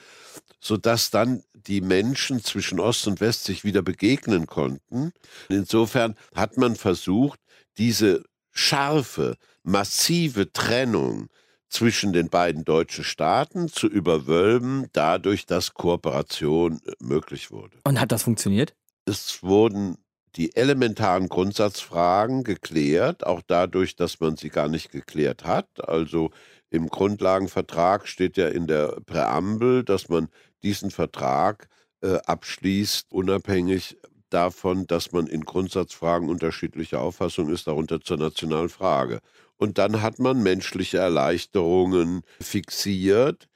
sodass 0.61 1.11
dann 1.11 1.43
die 1.55 1.81
Menschen 1.81 2.43
zwischen 2.43 2.81
Ost 2.81 3.07
und 3.07 3.21
West 3.21 3.45
sich 3.45 3.65
wieder 3.65 3.83
begegnen 3.83 4.47
konnten. 4.47 5.13
Insofern 5.49 6.15
hat 6.35 6.57
man 6.57 6.77
versucht, 6.77 7.41
diese 7.79 8.25
scharfe, 8.53 9.37
massive 9.63 10.53
Trennung 10.53 11.29
zwischen 11.69 12.13
den 12.13 12.29
beiden 12.29 12.65
deutschen 12.65 13.05
Staaten 13.05 13.69
zu 13.69 13.87
überwölben, 13.87 14.87
dadurch, 14.93 15.47
dass 15.47 15.75
Kooperation 15.75 16.81
möglich 17.01 17.51
wurde. 17.51 17.77
Und 17.85 18.01
hat 18.01 18.13
das 18.13 18.23
funktioniert? 18.23 18.75
Es 19.05 19.43
wurden 19.43 19.97
die 20.37 20.55
elementaren 20.55 21.29
Grundsatzfragen 21.29 22.45
geklärt, 22.45 23.27
auch 23.27 23.41
dadurch, 23.47 23.97
dass 23.97 24.21
man 24.21 24.37
sie 24.37 24.51
gar 24.51 24.69
nicht 24.69 24.91
geklärt 24.91 25.45
hat. 25.45 25.89
Also 25.89 26.31
im 26.71 26.89
Grundlagenvertrag 26.89 28.07
steht 28.07 28.37
ja 28.37 28.49
in 28.49 28.67
der 28.67 28.99
Präambel, 29.07 29.83
dass 29.83 30.09
man 30.09 30.29
diesen 30.63 30.91
Vertrag 30.91 31.69
äh, 32.03 32.19
abschließt, 32.27 33.13
unabhängig 33.13 33.97
davon, 34.31 34.87
dass 34.87 35.13
man 35.13 35.27
in 35.27 35.43
Grundsatzfragen 35.43 36.29
unterschiedlicher 36.29 37.01
Auffassung 37.01 37.49
ist, 37.49 37.67
darunter 37.67 38.01
zur 38.01 38.19
nationalen 38.19 38.69
Frage. 38.69 39.21
Und 39.57 39.79
dann 39.79 40.03
hat 40.03 40.19
man 40.19 40.43
menschliche 40.43 40.99
Erleichterungen 40.99 42.23
fixiert 42.41 43.49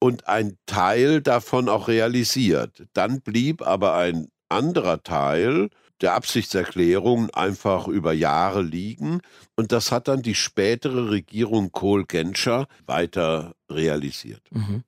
und 0.00 0.26
ein 0.26 0.56
Teil 0.66 1.22
davon 1.22 1.68
auch 1.68 1.86
realisiert. 1.86 2.84
Dann 2.92 3.20
blieb 3.20 3.62
aber 3.62 3.94
ein 3.94 4.28
anderer 4.48 5.02
Teil, 5.02 5.70
der 6.00 6.14
Absichtserklärung 6.14 7.30
einfach 7.30 7.86
über 7.88 8.12
Jahre 8.12 8.62
liegen. 8.62 9.20
Und 9.56 9.72
das 9.72 9.92
hat 9.92 10.08
dann 10.08 10.22
die 10.22 10.34
spätere 10.34 11.10
Regierung 11.10 11.72
Kohl-Genscher 11.72 12.66
weiter 12.86 13.54
realisiert. 13.70 14.42
Mhm. 14.50 14.82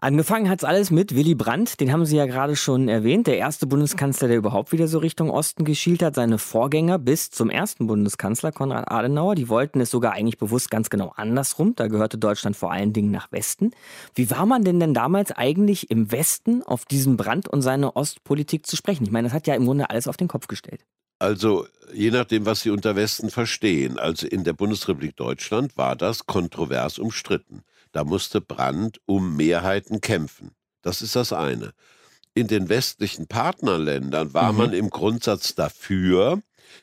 Angefangen 0.00 0.48
hat 0.48 0.60
es 0.60 0.64
alles 0.64 0.92
mit 0.92 1.16
Willy 1.16 1.34
Brandt, 1.34 1.80
den 1.80 1.90
haben 1.90 2.06
Sie 2.06 2.16
ja 2.16 2.26
gerade 2.26 2.54
schon 2.54 2.88
erwähnt, 2.88 3.26
der 3.26 3.36
erste 3.36 3.66
Bundeskanzler, 3.66 4.28
der 4.28 4.36
überhaupt 4.36 4.70
wieder 4.70 4.86
so 4.86 4.98
Richtung 4.98 5.28
Osten 5.28 5.64
geschielt 5.64 6.04
hat. 6.04 6.14
Seine 6.14 6.38
Vorgänger 6.38 7.00
bis 7.00 7.30
zum 7.30 7.50
ersten 7.50 7.88
Bundeskanzler 7.88 8.52
Konrad 8.52 8.92
Adenauer, 8.92 9.34
die 9.34 9.48
wollten 9.48 9.80
es 9.80 9.90
sogar 9.90 10.12
eigentlich 10.12 10.38
bewusst 10.38 10.70
ganz 10.70 10.88
genau 10.88 11.12
andersrum. 11.16 11.74
Da 11.74 11.88
gehörte 11.88 12.16
Deutschland 12.16 12.56
vor 12.56 12.70
allen 12.70 12.92
Dingen 12.92 13.10
nach 13.10 13.32
Westen. 13.32 13.72
Wie 14.14 14.30
war 14.30 14.46
man 14.46 14.62
denn 14.62 14.78
denn 14.78 14.94
damals 14.94 15.32
eigentlich 15.32 15.90
im 15.90 16.12
Westen 16.12 16.62
auf 16.62 16.84
diesen 16.84 17.16
Brandt 17.16 17.48
und 17.48 17.62
seine 17.62 17.96
Ostpolitik 17.96 18.68
zu 18.68 18.76
sprechen? 18.76 19.02
Ich 19.02 19.10
meine, 19.10 19.26
das 19.26 19.34
hat 19.34 19.48
ja 19.48 19.54
im 19.56 19.64
Grunde 19.64 19.90
alles 19.90 20.06
auf 20.06 20.16
den 20.16 20.28
Kopf 20.28 20.46
gestellt. 20.46 20.84
Also 21.18 21.66
je 21.92 22.12
nachdem, 22.12 22.46
was 22.46 22.60
Sie 22.60 22.70
unter 22.70 22.94
Westen 22.94 23.30
verstehen. 23.30 23.98
Also 23.98 24.28
in 24.28 24.44
der 24.44 24.52
Bundesrepublik 24.52 25.16
Deutschland 25.16 25.76
war 25.76 25.96
das 25.96 26.26
kontrovers 26.26 27.00
umstritten. 27.00 27.64
Da 27.98 28.04
musste 28.04 28.40
Brandt 28.40 29.00
um 29.06 29.34
Mehrheiten 29.34 30.00
kämpfen. 30.00 30.52
Das 30.82 31.02
ist 31.02 31.16
das 31.16 31.32
eine. 31.32 31.72
In 32.32 32.46
den 32.46 32.68
westlichen 32.68 33.26
Partnerländern 33.26 34.32
war 34.32 34.52
mhm. 34.52 34.58
man 34.58 34.72
im 34.72 34.88
Grundsatz 34.88 35.56
dafür, 35.56 36.40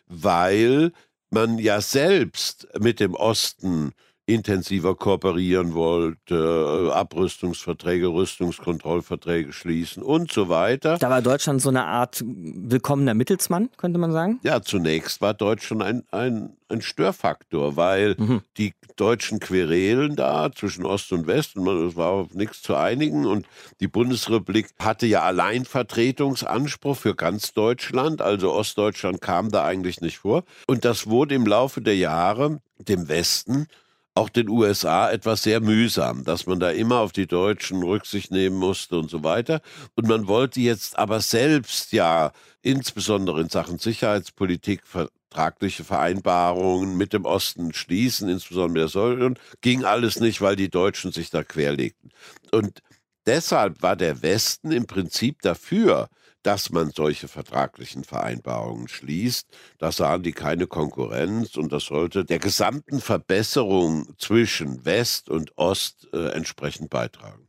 weil 0.07 0.91
man 1.29 1.57
ja 1.57 1.79
selbst 1.79 2.67
mit 2.77 2.99
dem 2.99 3.13
Osten 3.13 3.93
intensiver 4.27 4.95
kooperieren 4.95 5.73
wollte, 5.73 6.91
Abrüstungsverträge, 6.93 8.07
Rüstungskontrollverträge 8.07 9.53
schließen 9.53 10.01
und 10.01 10.31
so 10.31 10.49
weiter. 10.49 10.97
Da 10.97 11.09
war 11.09 11.21
Deutschland 11.21 11.61
so 11.61 11.69
eine 11.69 11.85
Art 11.85 12.23
willkommener 12.25 13.13
Mittelsmann, 13.13 13.69
könnte 13.77 13.99
man 13.99 14.11
sagen? 14.11 14.39
Ja, 14.43 14.61
zunächst 14.61 15.21
war 15.21 15.35
Deutschland 15.35 15.83
ein, 15.83 16.03
ein, 16.11 16.57
ein 16.69 16.81
Störfaktor, 16.81 17.75
weil 17.75 18.15
mhm. 18.17 18.41
die 18.57 18.73
deutschen 18.95 19.39
Querelen 19.39 20.15
da 20.15 20.51
zwischen 20.51 20.85
Ost 20.85 21.11
und 21.11 21.27
West, 21.27 21.55
und 21.55 21.67
es 21.67 21.95
war 21.95 22.09
auf 22.09 22.33
nichts 22.33 22.63
zu 22.63 22.75
einigen 22.75 23.25
und 23.25 23.45
die 23.79 23.87
Bundesrepublik 23.87 24.69
hatte 24.79 25.05
ja 25.05 25.21
Alleinvertretungsanspruch 25.21 26.97
für 26.97 27.15
ganz 27.15 27.53
Deutschland, 27.53 28.21
also 28.23 28.53
Ostdeutschland 28.53 29.21
kam 29.21 29.51
da 29.51 29.63
eigentlich 29.65 30.01
nicht 30.01 30.17
vor. 30.17 30.43
Und 30.65 30.83
das 30.83 31.07
wurde 31.07 31.35
im 31.35 31.45
Laufe 31.45 31.81
der 31.81 31.95
Jahre 31.95 32.59
dem 32.79 33.07
Westen 33.07 33.67
auch 34.15 34.29
den 34.29 34.47
USA 34.49 35.11
etwas 35.11 35.43
sehr 35.43 35.59
mühsam, 35.59 36.23
dass 36.23 36.47
man 36.47 36.59
da 36.59 36.71
immer 36.71 36.99
auf 36.99 37.11
die 37.11 37.27
Deutschen 37.27 37.83
Rücksicht 37.83 38.31
nehmen 38.31 38.55
musste 38.55 38.97
und 38.97 39.09
so 39.11 39.23
weiter. 39.23 39.61
Und 39.95 40.07
man 40.07 40.27
wollte 40.27 40.61
jetzt 40.61 40.97
aber 40.97 41.19
selbst 41.19 41.91
ja 41.91 42.31
insbesondere 42.61 43.41
in 43.41 43.49
Sachen 43.49 43.77
Sicherheitspolitik 43.77 44.83
vertragliche 44.87 45.83
Vereinbarungen 45.83 46.95
mit 46.95 47.11
dem 47.11 47.25
Osten 47.25 47.73
schließen, 47.73 48.29
insbesondere 48.29 48.71
mit 48.71 48.81
der 48.81 48.87
Säule. 48.87 49.33
Ging 49.59 49.83
alles 49.83 50.21
nicht, 50.21 50.41
weil 50.41 50.55
die 50.55 50.69
Deutschen 50.69 51.11
sich 51.11 51.29
da 51.29 51.43
querlegten. 51.43 52.11
Und 52.51 52.79
deshalb 53.25 53.81
war 53.81 53.97
der 53.97 54.21
Westen 54.21 54.71
im 54.71 54.87
Prinzip 54.87 55.41
dafür, 55.41 56.09
dass 56.45 56.69
man 56.69 56.91
solche 56.91 57.27
vertraglichen 57.27 58.03
Vereinbarungen 58.03 58.87
schließt. 58.87 59.47
Da 59.79 59.91
sahen 59.91 60.21
die 60.21 60.31
keine 60.31 60.67
Konkurrenz 60.67 61.57
und 61.57 61.73
das 61.73 61.85
sollte 61.85 62.23
der 62.23 62.37
gesamten 62.37 63.01
Verbesserung 63.01 64.13
zwischen 64.19 64.85
West 64.85 65.27
und 65.29 65.57
Ost 65.57 66.07
äh, 66.13 66.27
entsprechend 66.33 66.91
beitragen. 66.91 67.47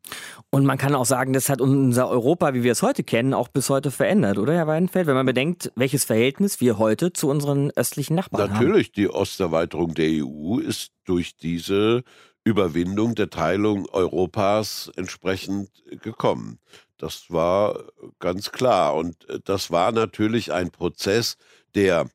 Und 0.51 0.65
man 0.65 0.79
kann 0.79 0.95
auch 0.95 1.05
sagen, 1.05 1.35
das 1.35 1.51
hat 1.51 1.61
unser 1.61 2.09
Europa, 2.09 2.55
wie 2.55 2.63
wir 2.63 2.73
es 2.73 2.81
heute 2.83 3.05
kennen, 3.05 3.35
auch 3.35 3.49
bis 3.49 3.69
heute 3.69 3.91
verändert, 3.91 4.39
oder 4.39 4.55
Herr 4.55 4.67
Weidenfeld? 4.67 5.07
Wenn 5.07 5.15
man 5.15 5.27
bedenkt, 5.27 5.73
welches 5.75 6.05
Verhältnis 6.05 6.63
wir 6.63 6.79
heute 6.79 7.13
zu 7.13 7.29
unseren 7.29 7.71
östlichen 7.73 8.17
Nachbarn 8.17 8.49
Natürlich, 8.49 8.57
haben. 8.57 8.67
Natürlich, 8.67 8.93
die 8.93 9.09
Osterweiterung 9.11 9.95
der 9.95 10.25
EU 10.25 10.59
ist 10.59 10.93
durch 11.05 11.37
diese 11.37 12.03
Überwindung 12.45 13.17
der 13.17 13.29
Teilung 13.29 13.87
Europas 13.91 14.91
entsprechend 14.95 15.69
gekommen. 16.01 16.61
Das 16.99 17.31
war 17.31 17.85
ganz 18.19 18.53
klar. 18.53 18.95
Und 18.95 19.29
äh, 19.29 19.41
das 19.45 19.71
war 19.71 19.93
natürlich 19.93 20.53
ein 20.53 20.71
Prozess, 20.71 21.37
der 21.75 22.09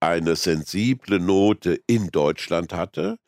eine 0.00 0.36
sensible 0.36 1.18
Note 1.18 1.80
in 1.86 2.10
Deutschland 2.10 2.72
hatte. 2.72 3.18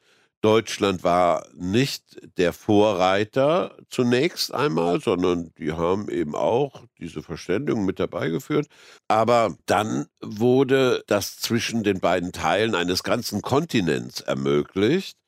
Deutschland 0.40 1.04
war 1.04 1.46
nicht 1.54 2.02
der 2.38 2.54
Vorreiter 2.54 3.76
zunächst 3.90 4.54
einmal, 4.54 5.00
sondern 5.00 5.52
die 5.58 5.72
haben 5.72 6.08
eben 6.08 6.34
auch 6.34 6.84
diese 6.98 7.22
Verständigung 7.22 7.84
mit 7.84 8.00
dabei 8.00 8.30
geführt. 8.30 8.66
Aber 9.06 9.54
dann 9.66 10.06
wurde 10.22 11.04
das 11.08 11.36
zwischen 11.36 11.82
den 11.82 12.00
beiden 12.00 12.32
Teilen 12.32 12.74
eines 12.74 13.02
ganzen 13.02 13.42
Kontinents 13.42 14.22
ermöglicht. 14.22 15.18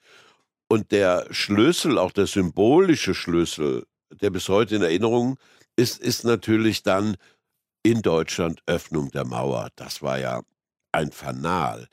Und 0.69 0.93
der 0.93 1.27
Schlüssel, 1.31 1.99
auch 1.99 2.13
der 2.13 2.27
symbolische 2.27 3.15
Schlüssel, 3.15 3.85
der 4.11 4.31
bis 4.31 4.49
heute 4.49 4.77
in 4.77 4.83
Erinnerung 4.83 5.39
ist, 5.77 6.01
ist 6.01 6.25
natürlich 6.25 6.83
dann 6.83 7.17
in 7.83 8.03
Deutschland 8.03 8.63
Öffnung 8.67 9.11
der 9.11 9.25
Mauer. 9.25 9.71
Das 9.77 10.03
war 10.03 10.19
ja 10.19 10.43
ein 10.93 11.11
Fanal. 11.11 11.89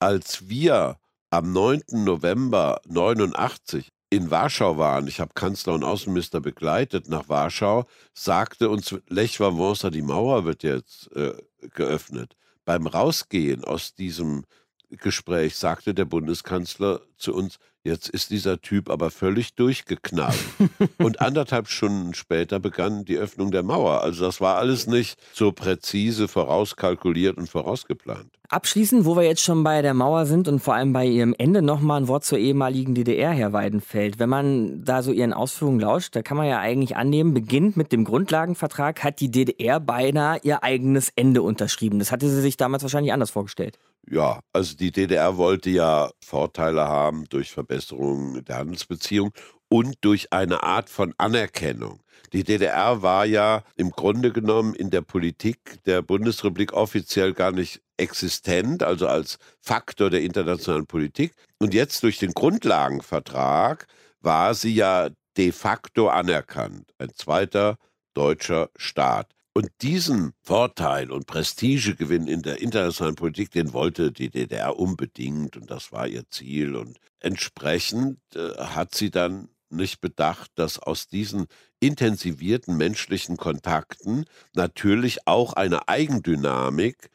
Als 0.00 0.48
wir 0.48 0.98
am 1.30 1.52
9. 1.52 1.82
November 1.90 2.80
89 2.86 3.90
in 4.10 4.30
Warschau 4.30 4.78
waren, 4.78 5.06
ich 5.06 5.20
habe 5.20 5.34
Kanzler 5.34 5.74
und 5.74 5.84
Außenminister 5.84 6.40
begleitet 6.40 7.08
nach 7.08 7.28
Warschau, 7.28 7.86
sagte 8.14 8.70
uns 8.70 8.96
Lech 9.08 9.38
Wałęsa, 9.38 9.90
die 9.90 10.02
Mauer 10.02 10.44
wird 10.44 10.62
jetzt 10.62 11.14
äh, 11.14 11.34
geöffnet. 11.74 12.34
Beim 12.64 12.86
Rausgehen 12.86 13.64
aus 13.64 13.94
diesem 13.94 14.44
Gespräch 14.90 15.56
sagte 15.56 15.92
der 15.92 16.06
Bundeskanzler 16.06 17.02
zu 17.18 17.34
uns, 17.34 17.58
Jetzt 17.88 18.10
ist 18.10 18.30
dieser 18.30 18.60
Typ 18.60 18.90
aber 18.90 19.10
völlig 19.10 19.54
durchgeknallt. 19.54 20.38
und 20.98 21.22
anderthalb 21.22 21.68
Stunden 21.68 22.12
später 22.12 22.60
begann 22.60 23.06
die 23.06 23.16
Öffnung 23.16 23.50
der 23.50 23.62
Mauer. 23.62 24.02
Also 24.02 24.26
das 24.26 24.42
war 24.42 24.58
alles 24.58 24.86
nicht 24.86 25.18
so 25.32 25.52
präzise 25.52 26.28
vorauskalkuliert 26.28 27.38
und 27.38 27.48
vorausgeplant. 27.48 28.28
Abschließend, 28.50 29.06
wo 29.06 29.16
wir 29.16 29.22
jetzt 29.22 29.42
schon 29.42 29.64
bei 29.64 29.80
der 29.80 29.94
Mauer 29.94 30.26
sind 30.26 30.48
und 30.48 30.60
vor 30.60 30.74
allem 30.74 30.92
bei 30.92 31.06
ihrem 31.06 31.34
Ende, 31.38 31.62
nochmal 31.62 32.02
ein 32.02 32.08
Wort 32.08 32.24
zur 32.24 32.38
ehemaligen 32.38 32.94
DDR, 32.94 33.30
Herr 33.30 33.54
Weidenfeld. 33.54 34.18
Wenn 34.18 34.28
man 34.28 34.84
da 34.84 35.02
so 35.02 35.12
Ihren 35.12 35.32
Ausführungen 35.32 35.80
lauscht, 35.80 36.14
da 36.14 36.22
kann 36.22 36.36
man 36.36 36.46
ja 36.46 36.58
eigentlich 36.58 36.96
annehmen, 36.96 37.32
beginnt 37.32 37.78
mit 37.78 37.90
dem 37.90 38.04
Grundlagenvertrag, 38.04 39.02
hat 39.02 39.20
die 39.20 39.30
DDR 39.30 39.80
beinahe 39.80 40.40
ihr 40.42 40.62
eigenes 40.62 41.10
Ende 41.16 41.40
unterschrieben. 41.40 41.98
Das 41.98 42.12
hatte 42.12 42.28
sie 42.28 42.40
sich 42.40 42.58
damals 42.58 42.82
wahrscheinlich 42.82 43.12
anders 43.12 43.30
vorgestellt. 43.30 43.78
Ja, 44.10 44.40
also 44.52 44.74
die 44.76 44.90
DDR 44.90 45.36
wollte 45.36 45.70
ja 45.70 46.10
Vorteile 46.24 46.88
haben 46.88 47.24
durch 47.28 47.50
Verbesserung 47.50 48.42
der 48.44 48.56
Handelsbeziehungen 48.56 49.32
und 49.68 49.96
durch 50.00 50.32
eine 50.32 50.62
Art 50.62 50.88
von 50.88 51.14
Anerkennung. 51.18 52.00
Die 52.32 52.42
DDR 52.44 53.02
war 53.02 53.26
ja 53.26 53.64
im 53.76 53.90
Grunde 53.90 54.32
genommen 54.32 54.74
in 54.74 54.90
der 54.90 55.02
Politik 55.02 55.82
der 55.84 56.00
Bundesrepublik 56.02 56.72
offiziell 56.72 57.34
gar 57.34 57.52
nicht 57.52 57.82
existent, 57.98 58.82
also 58.82 59.06
als 59.08 59.38
Faktor 59.60 60.10
der 60.10 60.22
internationalen 60.22 60.86
Politik. 60.86 61.34
Und 61.58 61.74
jetzt 61.74 62.02
durch 62.02 62.18
den 62.18 62.32
Grundlagenvertrag 62.32 63.86
war 64.20 64.54
sie 64.54 64.74
ja 64.74 65.10
de 65.36 65.52
facto 65.52 66.08
anerkannt. 66.08 66.92
Ein 66.98 67.10
zweiter 67.14 67.76
deutscher 68.14 68.70
Staat. 68.76 69.34
Und 69.58 69.72
diesen 69.82 70.34
Vorteil 70.44 71.10
und 71.10 71.26
Prestigegewinn 71.26 72.28
in 72.28 72.42
der 72.42 72.60
internationalen 72.60 73.16
Politik, 73.16 73.50
den 73.50 73.72
wollte 73.72 74.12
die 74.12 74.30
DDR 74.30 74.78
unbedingt 74.78 75.56
und 75.56 75.68
das 75.68 75.90
war 75.90 76.06
ihr 76.06 76.22
Ziel. 76.30 76.76
Und 76.76 77.00
entsprechend 77.18 78.20
äh, 78.36 78.56
hat 78.56 78.94
sie 78.94 79.10
dann 79.10 79.48
nicht 79.68 80.00
bedacht, 80.00 80.52
dass 80.54 80.78
aus 80.78 81.08
diesen 81.08 81.48
intensivierten 81.80 82.76
menschlichen 82.76 83.36
Kontakten 83.36 84.26
natürlich 84.54 85.26
auch 85.26 85.54
eine 85.54 85.88
Eigendynamik 85.88 87.10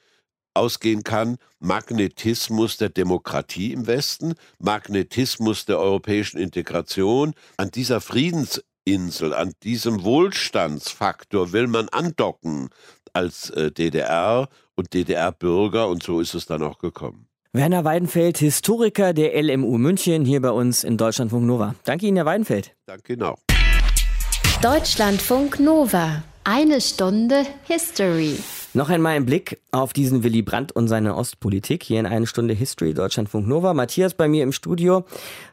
ausgehen 0.53 1.05
kann, 1.05 1.37
Magnetismus 1.59 2.75
der 2.75 2.89
Demokratie 2.89 3.71
im 3.71 3.87
Westen, 3.87 4.33
Magnetismus 4.59 5.63
der 5.63 5.79
europäischen 5.79 6.39
Integration. 6.39 7.35
An 7.55 7.71
dieser 7.71 8.01
Friedens 8.01 8.61
Insel, 8.85 9.33
an 9.33 9.53
diesem 9.63 10.03
Wohlstandsfaktor 10.03 11.51
will 11.51 11.67
man 11.67 11.89
andocken 11.89 12.69
als 13.13 13.49
äh, 13.51 13.71
DDR 13.71 14.49
und 14.75 14.93
DDR-Bürger 14.93 15.87
und 15.87 16.03
so 16.03 16.19
ist 16.19 16.33
es 16.33 16.45
dann 16.45 16.63
auch 16.63 16.79
gekommen. 16.79 17.27
Werner 17.53 17.83
Weidenfeld, 17.83 18.39
Historiker 18.39 19.13
der 19.13 19.41
LMU 19.41 19.77
München, 19.77 20.25
hier 20.25 20.41
bei 20.41 20.49
uns 20.49 20.83
in 20.83 20.97
Deutschlandfunk 20.97 21.45
Nova. 21.45 21.75
Danke 21.83 22.07
Ihnen, 22.07 22.17
Herr 22.17 22.25
Weidenfeld. 22.25 22.75
Danke 22.87 23.13
Ihnen 23.13 23.23
auch. 23.23 23.37
Deutschlandfunk 24.63 25.59
Nova. 25.59 26.23
Eine 26.43 26.81
Stunde 26.81 27.45
History. 27.65 28.37
Noch 28.75 28.89
einmal 28.89 29.15
ein 29.15 29.27
Blick 29.27 29.59
auf 29.69 29.93
diesen 29.93 30.23
Willy 30.23 30.41
Brandt 30.41 30.71
und 30.71 30.87
seine 30.87 31.15
Ostpolitik 31.15 31.83
hier 31.83 31.99
in 31.99 32.07
eine 32.07 32.25
Stunde 32.25 32.55
History 32.55 32.95
Deutschlandfunk 32.95 33.47
Nova. 33.47 33.75
Matthias 33.75 34.15
bei 34.15 34.27
mir 34.27 34.41
im 34.41 34.51
Studio. 34.51 35.05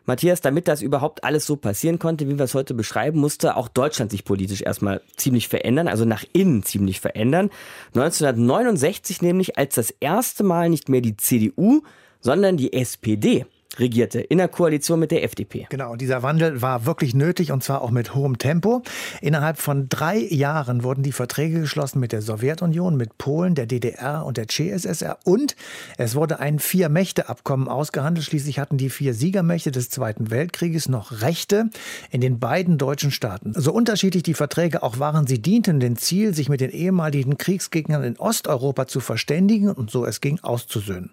Matthias, 0.06 0.40
damit 0.40 0.66
das 0.66 0.80
überhaupt 0.80 1.22
alles 1.22 1.44
so 1.44 1.56
passieren 1.56 1.98
konnte, 1.98 2.28
wie 2.28 2.38
wir 2.38 2.44
es 2.46 2.54
heute 2.54 2.72
beschreiben, 2.72 3.20
musste 3.20 3.56
auch 3.56 3.68
Deutschland 3.68 4.11
sich 4.11 4.24
politisch 4.24 4.62
erstmal 4.62 5.02
ziemlich 5.16 5.48
verändern, 5.48 5.87
also 5.87 6.06
nach 6.06 6.24
innen 6.33 6.62
ziemlich 6.62 7.00
verändern. 7.00 7.50
1969 7.94 9.20
nämlich 9.20 9.59
als 9.59 9.74
das 9.74 9.90
erste 9.90 10.42
Mal 10.42 10.70
nicht 10.70 10.88
mehr 10.88 11.02
die 11.02 11.18
CDU, 11.18 11.83
sondern 12.22 12.56
die 12.56 12.72
SPD 12.72 13.44
regierte 13.78 14.20
in 14.20 14.38
der 14.38 14.48
Koalition 14.48 14.98
mit 14.98 15.11
der 15.11 15.22
FDP. 15.22 15.66
Genau, 15.70 15.92
und 15.92 16.00
dieser 16.00 16.22
Wandel 16.22 16.61
war 16.61 16.87
wirklich 16.87 17.14
nötig 17.14 17.52
und 17.52 17.62
zwar 17.62 17.83
auch 17.83 17.90
mit 17.90 18.14
hohem 18.14 18.38
Tempo. 18.38 18.83
Innerhalb 19.20 19.59
von 19.59 19.88
drei 19.88 20.18
Jahren 20.18 20.83
wurden 20.83 21.02
die 21.02 21.12
Verträge 21.12 21.61
geschlossen 21.61 22.00
mit 22.00 22.12
der 22.12 22.22
Sowjetunion, 22.22 22.96
mit 22.96 23.16
Polen, 23.18 23.54
der 23.54 23.66
DDR 23.66 24.26
und 24.26 24.37
der 24.37 24.48
CSSR 24.48 25.18
und 25.24 25.54
es 25.98 26.14
wurde 26.14 26.40
ein 26.40 26.59
Vier-Mächte-Abkommen 26.59 27.68
ausgehandelt. 27.68 28.26
Schließlich 28.26 28.59
hatten 28.59 28.76
die 28.76 28.90
vier 28.90 29.14
Siegermächte 29.14 29.70
des 29.70 29.90
Zweiten 29.90 30.30
Weltkrieges 30.30 30.88
noch 30.88 31.22
Rechte 31.22 31.70
in 32.11 32.20
den 32.20 32.38
beiden 32.38 32.78
deutschen 32.78 33.11
Staaten. 33.11 33.52
So 33.54 33.72
unterschiedlich 33.72 34.22
die 34.22 34.35
Verträge 34.35 34.83
auch 34.83 34.98
waren, 34.98 35.26
sie 35.26 35.40
dienten 35.40 35.80
dem 35.80 35.96
Ziel, 35.96 36.35
sich 36.35 36.48
mit 36.48 36.61
den 36.61 36.70
ehemaligen 36.70 37.38
Kriegsgegnern 37.38 38.02
in 38.02 38.18
Osteuropa 38.18 38.87
zu 38.87 39.00
verständigen 39.00 39.70
und 39.70 39.90
so 39.90 40.04
es 40.04 40.20
ging 40.20 40.40
auszusöhnen. 40.40 41.11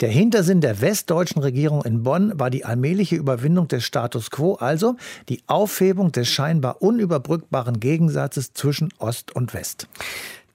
Der 0.00 0.08
Hintersinn 0.08 0.60
der 0.60 0.80
westdeutschen 0.80 1.42
Regierung 1.42 1.84
in 1.84 1.99
Bonn 2.02 2.38
war 2.38 2.50
die 2.50 2.64
allmähliche 2.64 3.16
Überwindung 3.16 3.68
des 3.68 3.84
Status 3.84 4.30
quo, 4.30 4.54
also 4.54 4.96
die 5.28 5.42
Aufhebung 5.46 6.12
des 6.12 6.28
scheinbar 6.28 6.82
unüberbrückbaren 6.82 7.80
Gegensatzes 7.80 8.52
zwischen 8.52 8.90
Ost 8.98 9.34
und 9.34 9.54
West. 9.54 9.88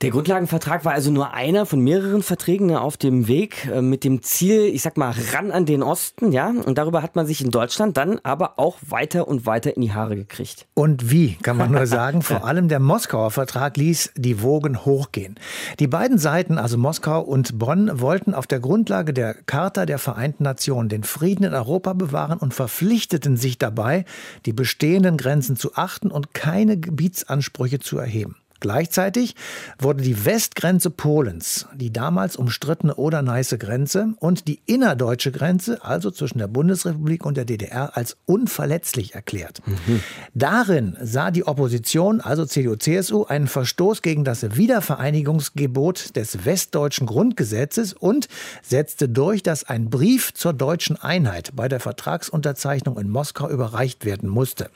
Der 0.05 0.11
Grundlagenvertrag 0.11 0.85
war 0.85 0.93
also 0.93 1.09
nur 1.09 1.33
einer 1.33 1.65
von 1.65 1.79
mehreren 1.79 2.21
Verträgen 2.21 2.67
ne, 2.67 2.79
auf 2.79 2.95
dem 2.95 3.27
Weg 3.27 3.67
äh, 3.73 3.81
mit 3.81 4.03
dem 4.03 4.21
Ziel, 4.21 4.65
ich 4.65 4.83
sag 4.83 4.97
mal, 4.97 5.15
ran 5.33 5.49
an 5.49 5.65
den 5.65 5.81
Osten, 5.81 6.31
ja. 6.31 6.53
Und 6.63 6.77
darüber 6.77 7.01
hat 7.01 7.15
man 7.15 7.25
sich 7.25 7.43
in 7.43 7.49
Deutschland 7.49 7.97
dann 7.97 8.19
aber 8.21 8.59
auch 8.59 8.77
weiter 8.87 9.27
und 9.27 9.47
weiter 9.47 9.75
in 9.75 9.81
die 9.81 9.93
Haare 9.93 10.15
gekriegt. 10.15 10.67
Und 10.75 11.09
wie, 11.09 11.33
kann 11.41 11.57
man 11.57 11.71
nur 11.71 11.87
sagen. 11.87 12.21
Vor 12.21 12.45
allem 12.45 12.67
der 12.67 12.79
Moskauer 12.79 13.31
Vertrag 13.31 13.77
ließ 13.77 14.11
die 14.15 14.43
Wogen 14.43 14.85
hochgehen. 14.85 15.39
Die 15.79 15.87
beiden 15.87 16.19
Seiten, 16.19 16.59
also 16.59 16.77
Moskau 16.77 17.21
und 17.21 17.57
Bonn, 17.57 17.89
wollten 17.99 18.35
auf 18.35 18.45
der 18.45 18.59
Grundlage 18.59 19.11
der 19.11 19.33
Charta 19.33 19.87
der 19.87 19.97
Vereinten 19.97 20.43
Nationen 20.43 20.87
den 20.87 21.03
Frieden 21.03 21.45
in 21.45 21.55
Europa 21.55 21.93
bewahren 21.93 22.37
und 22.37 22.53
verpflichteten 22.53 23.37
sich 23.37 23.57
dabei, 23.57 24.05
die 24.45 24.53
bestehenden 24.53 25.17
Grenzen 25.17 25.55
zu 25.55 25.73
achten 25.73 26.11
und 26.11 26.35
keine 26.35 26.77
Gebietsansprüche 26.77 27.79
zu 27.79 27.97
erheben. 27.97 28.35
Gleichzeitig 28.65 29.35
wurde 29.77 30.01
die 30.01 30.25
Westgrenze 30.25 30.89
Polens, 30.89 31.67
die 31.75 31.93
damals 31.93 32.35
umstrittene 32.35 32.95
Oder-Neiße 32.95 33.59
Grenze 33.59 34.15
und 34.17 34.47
die 34.47 34.59
innerdeutsche 34.65 35.31
Grenze, 35.31 35.85
also 35.85 36.09
zwischen 36.09 36.39
der 36.39 36.47
Bundesrepublik 36.47 37.27
und 37.27 37.37
der 37.37 37.45
DDR, 37.45 37.95
als 37.95 38.17
unverletzlich 38.25 39.13
erklärt. 39.13 39.61
Mhm. 39.67 40.01
Darin 40.33 40.97
sah 40.99 41.29
die 41.29 41.45
Opposition, 41.45 42.21
also 42.21 42.43
CDU-CSU, 42.43 43.25
einen 43.25 43.45
Verstoß 43.45 44.01
gegen 44.01 44.23
das 44.23 44.57
Wiedervereinigungsgebot 44.57 46.15
des 46.15 46.43
westdeutschen 46.43 47.05
Grundgesetzes 47.05 47.93
und 47.93 48.27
setzte 48.63 49.07
durch, 49.07 49.43
dass 49.43 49.63
ein 49.63 49.91
Brief 49.91 50.33
zur 50.33 50.53
deutschen 50.53 50.99
Einheit 50.99 51.51
bei 51.55 51.67
der 51.67 51.79
Vertragsunterzeichnung 51.79 52.97
in 52.97 53.11
Moskau 53.11 53.47
überreicht 53.47 54.05
werden 54.05 54.27
musste. 54.27 54.71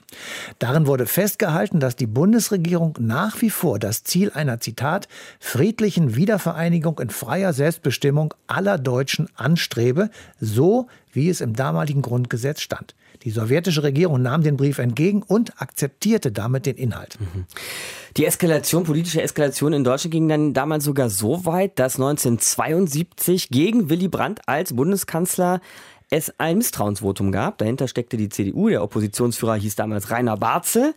Darin 0.60 0.86
wurde 0.86 1.08
festgehalten, 1.08 1.80
dass 1.80 1.96
die 1.96 2.06
Bundesregierung 2.06 2.96
nach 3.00 3.42
wie 3.42 3.50
vor 3.50 3.79
das 3.80 4.04
Ziel 4.04 4.32
einer, 4.32 4.60
Zitat, 4.60 5.08
friedlichen 5.40 6.16
Wiedervereinigung 6.16 7.00
in 7.00 7.10
freier 7.10 7.54
Selbstbestimmung 7.54 8.34
aller 8.48 8.78
Deutschen 8.78 9.30
anstrebe, 9.36 10.10
so 10.40 10.88
wie 11.12 11.30
es 11.30 11.42
im 11.42 11.56
damaligen 11.56 12.02
Grundgesetz 12.02 12.62
stand. 12.62 12.96
Die 13.24 13.32
sowjetische 13.32 13.84
Regierung 13.84 14.22
nahm 14.22 14.44
den 14.44 14.56
Brief 14.56 14.78
entgegen 14.78 15.24
und 15.24 15.62
akzeptierte 15.62 16.32
damit 16.32 16.66
den 16.66 16.78
Inhalt. 16.78 17.18
Die 18.16 18.26
Eskalation, 18.26 18.84
politische 18.84 19.22
Eskalation 19.22 19.74
in 19.74 19.84
Deutschland 19.84 20.12
ging 20.12 20.30
dann 20.30 20.54
damals 20.54 20.86
sogar 20.86 21.10
so 21.10 21.46
weit, 21.46 21.80
dass 21.80 21.96
1972 21.96 23.50
gegen 23.50 23.90
Willy 23.90 24.08
Brandt 24.08 24.42
als 24.46 24.74
Bundeskanzler 24.74 25.60
es 26.10 26.34
ein 26.40 26.58
Misstrauensvotum 26.58 27.32
gab. 27.32 27.60
Dahinter 27.60 27.88
steckte 27.88 28.18
die 28.18 28.30
CDU. 28.30 28.70
Der 28.70 28.84
Oppositionsführer 28.84 29.56
hieß 29.56 29.76
damals 29.76 30.10
Rainer 30.10 30.38
Barzel. 30.38 30.96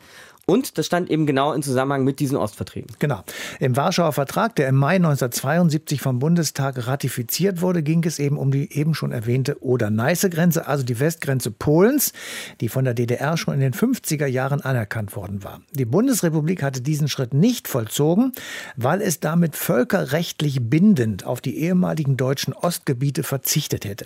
Und 0.53 0.77
das 0.77 0.85
stand 0.85 1.09
eben 1.09 1.25
genau 1.25 1.55
im 1.55 1.63
Zusammenhang 1.63 2.05
mit 2.05 2.21
diesen 2.21 2.37
Ostverträgen. 2.37 2.95
Genau. 2.99 3.25
Im 3.59 3.75
Warschauer 3.75 4.13
Vertrag, 4.13 4.55
der 4.57 4.69
im 4.69 4.75
Mai 4.75 4.97
1972 4.97 6.03
vom 6.03 6.19
Bundestag 6.19 6.87
ratifiziert 6.87 7.63
wurde, 7.63 7.83
ging 7.83 8.05
es 8.05 8.19
eben 8.19 8.37
um 8.37 8.51
die 8.51 8.71
eben 8.77 8.93
schon 8.93 9.13
erwähnte 9.13 9.65
Oder-Neiße-Grenze, 9.65 10.67
also 10.67 10.85
die 10.85 11.01
Westgrenze 11.01 11.51
Polens, 11.51 12.13
die 12.61 12.69
von 12.69 12.85
der 12.85 12.93
DDR 12.93 13.39
schon 13.39 13.55
in 13.55 13.61
den 13.61 13.73
50er 13.73 14.27
Jahren 14.27 14.61
anerkannt 14.61 15.17
worden 15.17 15.43
war. 15.43 15.63
Die 15.71 15.87
Bundesrepublik 15.87 16.63
hatte 16.63 16.83
diesen 16.83 17.09
Schritt 17.09 17.33
nicht 17.33 17.67
vollzogen, 17.67 18.33
weil 18.77 19.01
es 19.01 19.21
damit 19.21 19.57
völkerrechtlich 19.57 20.69
bindend 20.69 21.25
auf 21.25 21.41
die 21.41 21.61
ehemaligen 21.61 22.19
deutschen 22.19 22.53
Ostgebiete 22.53 23.23
verzichtet 23.23 23.87
hätte. 23.87 24.05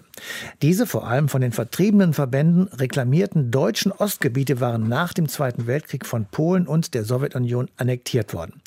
Diese 0.63 0.87
vor 0.87 1.09
allem 1.09 1.29
von 1.29 1.41
den 1.41 1.51
vertriebenen 1.51 2.13
Verbänden 2.13 2.69
reklamierten 2.69 3.51
deutschen 3.51 3.91
Ostgebiete 3.91 4.61
waren 4.61 4.89
nach 4.89 5.13
dem 5.13 5.29
Zweiten 5.29 5.67
Weltkrieg 5.67 6.07
von 6.07 6.27
Polen 6.37 6.66
und 6.66 6.92
der 6.92 7.03
Sowjetunion 7.03 7.70
annektiert 7.79 8.35
worden. 8.35 8.61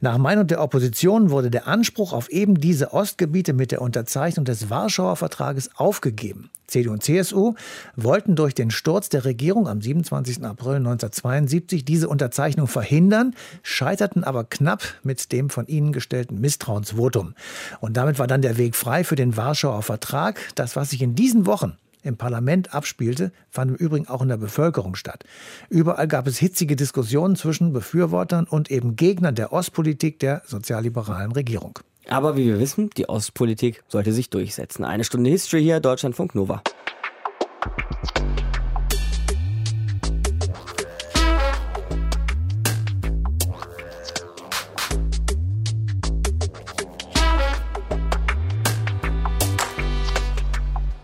Nach 0.00 0.18
Meinung 0.18 0.48
der 0.48 0.60
Opposition 0.60 1.30
wurde 1.30 1.52
der 1.52 1.68
Anspruch 1.68 2.12
auf 2.12 2.28
eben 2.30 2.56
diese 2.56 2.92
Ostgebiete 2.92 3.52
mit 3.52 3.70
der 3.70 3.80
Unterzeichnung 3.80 4.44
des 4.44 4.70
Warschauer 4.70 5.14
Vertrages 5.14 5.70
aufgegeben. 5.76 6.50
CDU 6.66 6.90
und 6.90 7.04
CSU 7.04 7.54
wollten 7.94 8.34
durch 8.34 8.56
den 8.56 8.72
Sturz 8.72 9.08
der 9.08 9.24
Regierung 9.24 9.68
am 9.68 9.80
27. 9.80 10.42
April 10.42 10.78
1972 10.78 11.84
diese 11.84 12.08
Unterzeichnung 12.08 12.66
verhindern, 12.66 13.36
scheiterten 13.62 14.24
aber 14.24 14.42
knapp 14.42 14.82
mit 15.04 15.30
dem 15.30 15.48
von 15.48 15.68
ihnen 15.68 15.92
gestellten 15.92 16.40
Misstrauensvotum. 16.40 17.34
Und 17.78 17.96
damit 17.96 18.18
war 18.18 18.26
dann 18.26 18.42
der 18.42 18.58
Weg 18.58 18.74
frei 18.74 19.04
für 19.04 19.14
den 19.14 19.36
Warschauer 19.36 19.82
Vertrag. 19.82 20.40
Das, 20.56 20.74
was 20.74 20.90
sich 20.90 21.02
in 21.02 21.14
diesen 21.14 21.46
Wochen 21.46 21.76
im 22.02 22.16
Parlament 22.16 22.74
abspielte, 22.74 23.32
fand 23.50 23.70
im 23.70 23.76
Übrigen 23.76 24.08
auch 24.08 24.22
in 24.22 24.28
der 24.28 24.36
Bevölkerung 24.36 24.94
statt. 24.94 25.24
Überall 25.68 26.08
gab 26.08 26.26
es 26.26 26.38
hitzige 26.38 26.76
Diskussionen 26.76 27.36
zwischen 27.36 27.72
Befürwortern 27.72 28.44
und 28.44 28.70
eben 28.70 28.96
Gegnern 28.96 29.34
der 29.34 29.52
Ostpolitik 29.52 30.18
der 30.18 30.42
sozialliberalen 30.46 31.32
Regierung. 31.32 31.78
Aber 32.08 32.36
wie 32.36 32.46
wir 32.46 32.58
wissen, 32.58 32.90
die 32.96 33.08
Ostpolitik 33.08 33.84
sollte 33.88 34.12
sich 34.12 34.30
durchsetzen. 34.30 34.84
Eine 34.84 35.04
Stunde 35.04 35.30
History 35.30 35.62
hier, 35.62 35.80
Deutschlandfunk 35.80 36.34
Nova. 36.34 36.62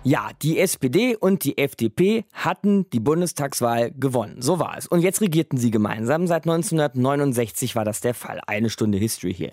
Ja, 0.08 0.30
die 0.40 0.58
SPD 0.58 1.16
und 1.16 1.44
die 1.44 1.58
FDP 1.58 2.24
hatten 2.32 2.88
die 2.94 2.98
Bundestagswahl 2.98 3.90
gewonnen. 3.90 4.40
So 4.40 4.58
war 4.58 4.78
es. 4.78 4.86
Und 4.86 5.02
jetzt 5.02 5.20
regierten 5.20 5.58
sie 5.58 5.70
gemeinsam. 5.70 6.26
Seit 6.26 6.44
1969 6.44 7.76
war 7.76 7.84
das 7.84 8.00
der 8.00 8.14
Fall. 8.14 8.40
Eine 8.46 8.70
Stunde 8.70 8.96
History 8.96 9.34
hier. 9.34 9.52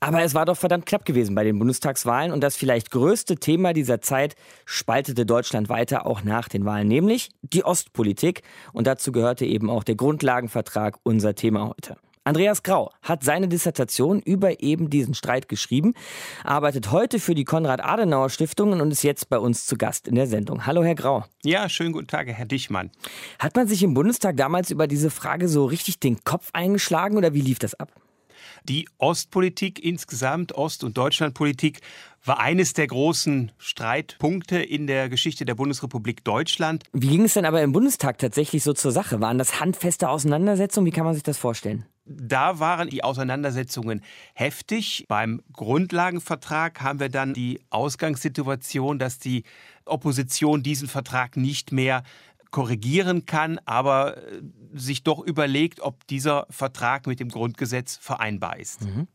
Aber 0.00 0.24
es 0.24 0.34
war 0.34 0.44
doch 0.44 0.56
verdammt 0.56 0.86
knapp 0.86 1.04
gewesen 1.04 1.36
bei 1.36 1.44
den 1.44 1.56
Bundestagswahlen. 1.60 2.32
Und 2.32 2.40
das 2.40 2.56
vielleicht 2.56 2.90
größte 2.90 3.36
Thema 3.36 3.74
dieser 3.74 4.00
Zeit 4.00 4.34
spaltete 4.64 5.24
Deutschland 5.24 5.68
weiter 5.68 6.04
auch 6.04 6.24
nach 6.24 6.48
den 6.48 6.64
Wahlen, 6.64 6.88
nämlich 6.88 7.30
die 7.42 7.64
Ostpolitik. 7.64 8.42
Und 8.72 8.88
dazu 8.88 9.12
gehörte 9.12 9.46
eben 9.46 9.70
auch 9.70 9.84
der 9.84 9.94
Grundlagenvertrag, 9.94 10.98
unser 11.04 11.36
Thema 11.36 11.68
heute. 11.68 11.96
Andreas 12.26 12.64
Grau 12.64 12.90
hat 13.02 13.22
seine 13.22 13.46
Dissertation 13.46 14.18
über 14.20 14.60
eben 14.60 14.90
diesen 14.90 15.14
Streit 15.14 15.48
geschrieben, 15.48 15.94
arbeitet 16.42 16.90
heute 16.90 17.20
für 17.20 17.36
die 17.36 17.44
Konrad-Adenauer-Stiftung 17.44 18.72
und 18.72 18.90
ist 18.90 19.04
jetzt 19.04 19.28
bei 19.28 19.38
uns 19.38 19.64
zu 19.64 19.76
Gast 19.76 20.08
in 20.08 20.16
der 20.16 20.26
Sendung. 20.26 20.66
Hallo, 20.66 20.82
Herr 20.82 20.96
Grau. 20.96 21.24
Ja, 21.44 21.68
schönen 21.68 21.92
guten 21.92 22.08
Tag, 22.08 22.26
Herr 22.26 22.44
Dichmann. 22.44 22.90
Hat 23.38 23.54
man 23.54 23.68
sich 23.68 23.84
im 23.84 23.94
Bundestag 23.94 24.36
damals 24.36 24.72
über 24.72 24.88
diese 24.88 25.10
Frage 25.10 25.46
so 25.46 25.66
richtig 25.66 26.00
den 26.00 26.24
Kopf 26.24 26.50
eingeschlagen 26.52 27.16
oder 27.16 27.32
wie 27.32 27.42
lief 27.42 27.60
das 27.60 27.74
ab? 27.74 27.92
Die 28.64 28.88
Ostpolitik 28.98 29.84
insgesamt, 29.84 30.52
Ost- 30.52 30.82
und 30.82 30.98
Deutschlandpolitik, 30.98 31.78
war 32.24 32.40
eines 32.40 32.72
der 32.72 32.88
großen 32.88 33.52
Streitpunkte 33.56 34.58
in 34.58 34.88
der 34.88 35.08
Geschichte 35.08 35.44
der 35.44 35.54
Bundesrepublik 35.54 36.24
Deutschland. 36.24 36.82
Wie 36.92 37.06
ging 37.06 37.22
es 37.22 37.34
denn 37.34 37.44
aber 37.44 37.62
im 37.62 37.70
Bundestag 37.70 38.18
tatsächlich 38.18 38.64
so 38.64 38.72
zur 38.72 38.90
Sache? 38.90 39.20
Waren 39.20 39.38
das 39.38 39.60
handfeste 39.60 40.08
Auseinandersetzungen? 40.08 40.86
Wie 40.86 40.90
kann 40.90 41.04
man 41.04 41.14
sich 41.14 41.22
das 41.22 41.38
vorstellen? 41.38 41.86
Da 42.06 42.58
waren 42.60 42.88
die 42.88 43.02
Auseinandersetzungen 43.02 44.02
heftig. 44.34 45.04
Beim 45.08 45.42
Grundlagenvertrag 45.52 46.80
haben 46.80 47.00
wir 47.00 47.08
dann 47.08 47.34
die 47.34 47.60
Ausgangssituation, 47.70 48.98
dass 48.98 49.18
die 49.18 49.42
Opposition 49.84 50.62
diesen 50.62 50.88
Vertrag 50.88 51.36
nicht 51.36 51.72
mehr 51.72 52.02
korrigieren 52.50 53.26
kann, 53.26 53.58
aber 53.64 54.16
äh, 54.16 54.40
sich 54.72 55.02
doch 55.02 55.20
überlegt, 55.20 55.80
ob 55.80 56.06
dieser 56.06 56.46
Vertrag 56.48 57.06
mit 57.06 57.20
dem 57.20 57.28
Grundgesetz 57.28 57.96
vereinbar 57.96 58.58
ist. 58.58 58.82
Mhm. 58.82 59.08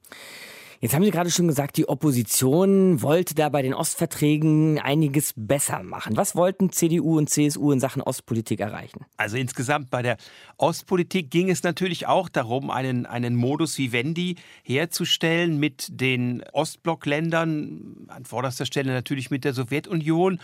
Jetzt 0.84 0.96
haben 0.96 1.04
Sie 1.04 1.12
gerade 1.12 1.30
schon 1.30 1.48
gesagt, 1.48 1.78
die 1.78 1.88
Opposition 1.88 3.04
wollte 3.04 3.36
da 3.36 3.50
bei 3.50 3.62
den 3.62 3.76
Ostverträgen 3.76 4.80
einiges 4.80 5.32
besser 5.38 5.84
machen. 5.84 6.18
Was 6.18 6.36
wollten 6.36 6.72
CDU 6.72 7.20
und 7.20 7.30
CSU 7.30 7.72
in 7.72 7.80
Sachen 7.80 8.02
Ostpolitik 8.02 8.62
erreichen? 8.62 9.06
Also 9.16 9.38
insgesamt 9.38 9.92
bei 9.92 10.02
der 10.02 10.18
Ostpolitik 10.58 11.30
ging 11.30 11.52
es 11.52 11.62
natürlich 11.62 12.08
auch 12.08 12.30
darum, 12.30 12.72
einen, 12.72 13.06
einen 13.06 13.36
Modus 13.36 13.78
vivendi 13.78 14.38
herzustellen 14.64 15.60
mit 15.60 15.88
den 15.92 16.44
Ostblockländern, 16.52 18.08
an 18.08 18.26
vorderster 18.26 18.66
Stelle 18.66 18.92
natürlich 18.92 19.30
mit 19.30 19.46
der 19.46 19.54
Sowjetunion, 19.54 20.42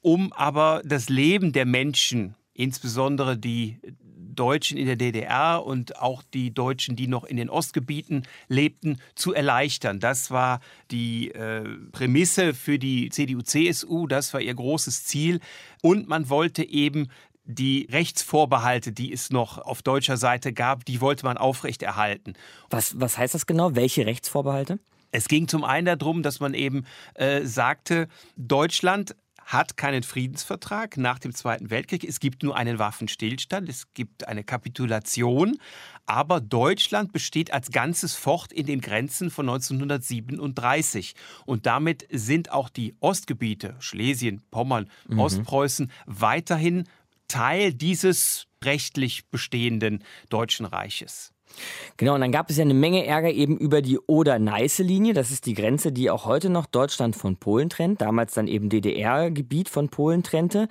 um 0.00 0.32
aber 0.32 0.82
das 0.84 1.08
Leben 1.08 1.52
der 1.52 1.66
Menschen 1.66 2.34
insbesondere 2.54 3.38
die 3.38 3.78
Deutschen 4.34 4.76
in 4.76 4.86
der 4.86 4.96
DDR 4.96 5.64
und 5.64 5.98
auch 6.00 6.22
die 6.34 6.52
Deutschen, 6.52 6.96
die 6.96 7.06
noch 7.06 7.24
in 7.24 7.36
den 7.36 7.50
Ostgebieten 7.50 8.26
lebten, 8.48 8.98
zu 9.14 9.34
erleichtern. 9.34 10.00
Das 10.00 10.30
war 10.30 10.60
die 10.90 11.30
äh, 11.32 11.64
Prämisse 11.92 12.54
für 12.54 12.78
die 12.78 13.08
CDU-CSU, 13.08 14.06
das 14.06 14.32
war 14.34 14.40
ihr 14.40 14.54
großes 14.54 15.04
Ziel. 15.04 15.40
Und 15.82 16.08
man 16.08 16.28
wollte 16.28 16.64
eben 16.64 17.08
die 17.44 17.88
Rechtsvorbehalte, 17.90 18.92
die 18.92 19.12
es 19.12 19.30
noch 19.30 19.58
auf 19.58 19.82
deutscher 19.82 20.16
Seite 20.16 20.52
gab, 20.52 20.84
die 20.84 21.00
wollte 21.00 21.24
man 21.24 21.36
aufrechterhalten. 21.36 22.34
Was, 22.70 23.00
was 23.00 23.18
heißt 23.18 23.34
das 23.34 23.46
genau? 23.46 23.74
Welche 23.74 24.06
Rechtsvorbehalte? 24.06 24.78
Es 25.10 25.28
ging 25.28 25.46
zum 25.46 25.62
einen 25.64 25.98
darum, 25.98 26.22
dass 26.22 26.40
man 26.40 26.54
eben 26.54 26.86
äh, 27.14 27.44
sagte, 27.44 28.08
Deutschland 28.36 29.14
hat 29.44 29.76
keinen 29.76 30.02
Friedensvertrag 30.02 30.96
nach 30.96 31.18
dem 31.18 31.34
Zweiten 31.34 31.70
Weltkrieg. 31.70 32.04
Es 32.04 32.20
gibt 32.20 32.42
nur 32.42 32.56
einen 32.56 32.78
Waffenstillstand, 32.78 33.68
es 33.68 33.92
gibt 33.94 34.28
eine 34.28 34.44
Kapitulation, 34.44 35.58
aber 36.06 36.40
Deutschland 36.40 37.12
besteht 37.12 37.52
als 37.52 37.70
Ganzes 37.70 38.14
fort 38.14 38.52
in 38.52 38.66
den 38.66 38.80
Grenzen 38.80 39.30
von 39.30 39.48
1937. 39.48 41.14
Und 41.44 41.66
damit 41.66 42.06
sind 42.10 42.50
auch 42.50 42.68
die 42.68 42.94
Ostgebiete, 43.00 43.76
Schlesien, 43.78 44.42
Pommern, 44.50 44.88
mhm. 45.08 45.18
Ostpreußen, 45.18 45.90
weiterhin 46.06 46.84
Teil 47.28 47.72
dieses 47.72 48.46
rechtlich 48.62 49.26
bestehenden 49.28 50.04
Deutschen 50.28 50.66
Reiches. 50.66 51.31
Genau, 51.96 52.14
und 52.14 52.20
dann 52.20 52.32
gab 52.32 52.50
es 52.50 52.56
ja 52.56 52.62
eine 52.62 52.74
Menge 52.74 53.06
Ärger 53.06 53.30
eben 53.30 53.56
über 53.56 53.82
die 53.82 53.98
Oder-Neiße-Linie. 53.98 55.14
Das 55.14 55.30
ist 55.30 55.46
die 55.46 55.54
Grenze, 55.54 55.92
die 55.92 56.10
auch 56.10 56.24
heute 56.24 56.50
noch 56.50 56.66
Deutschland 56.66 57.16
von 57.16 57.36
Polen 57.36 57.68
trennt, 57.68 58.00
damals 58.00 58.34
dann 58.34 58.48
eben 58.48 58.68
DDR-Gebiet 58.68 59.68
von 59.68 59.88
Polen 59.88 60.22
trennte. 60.22 60.68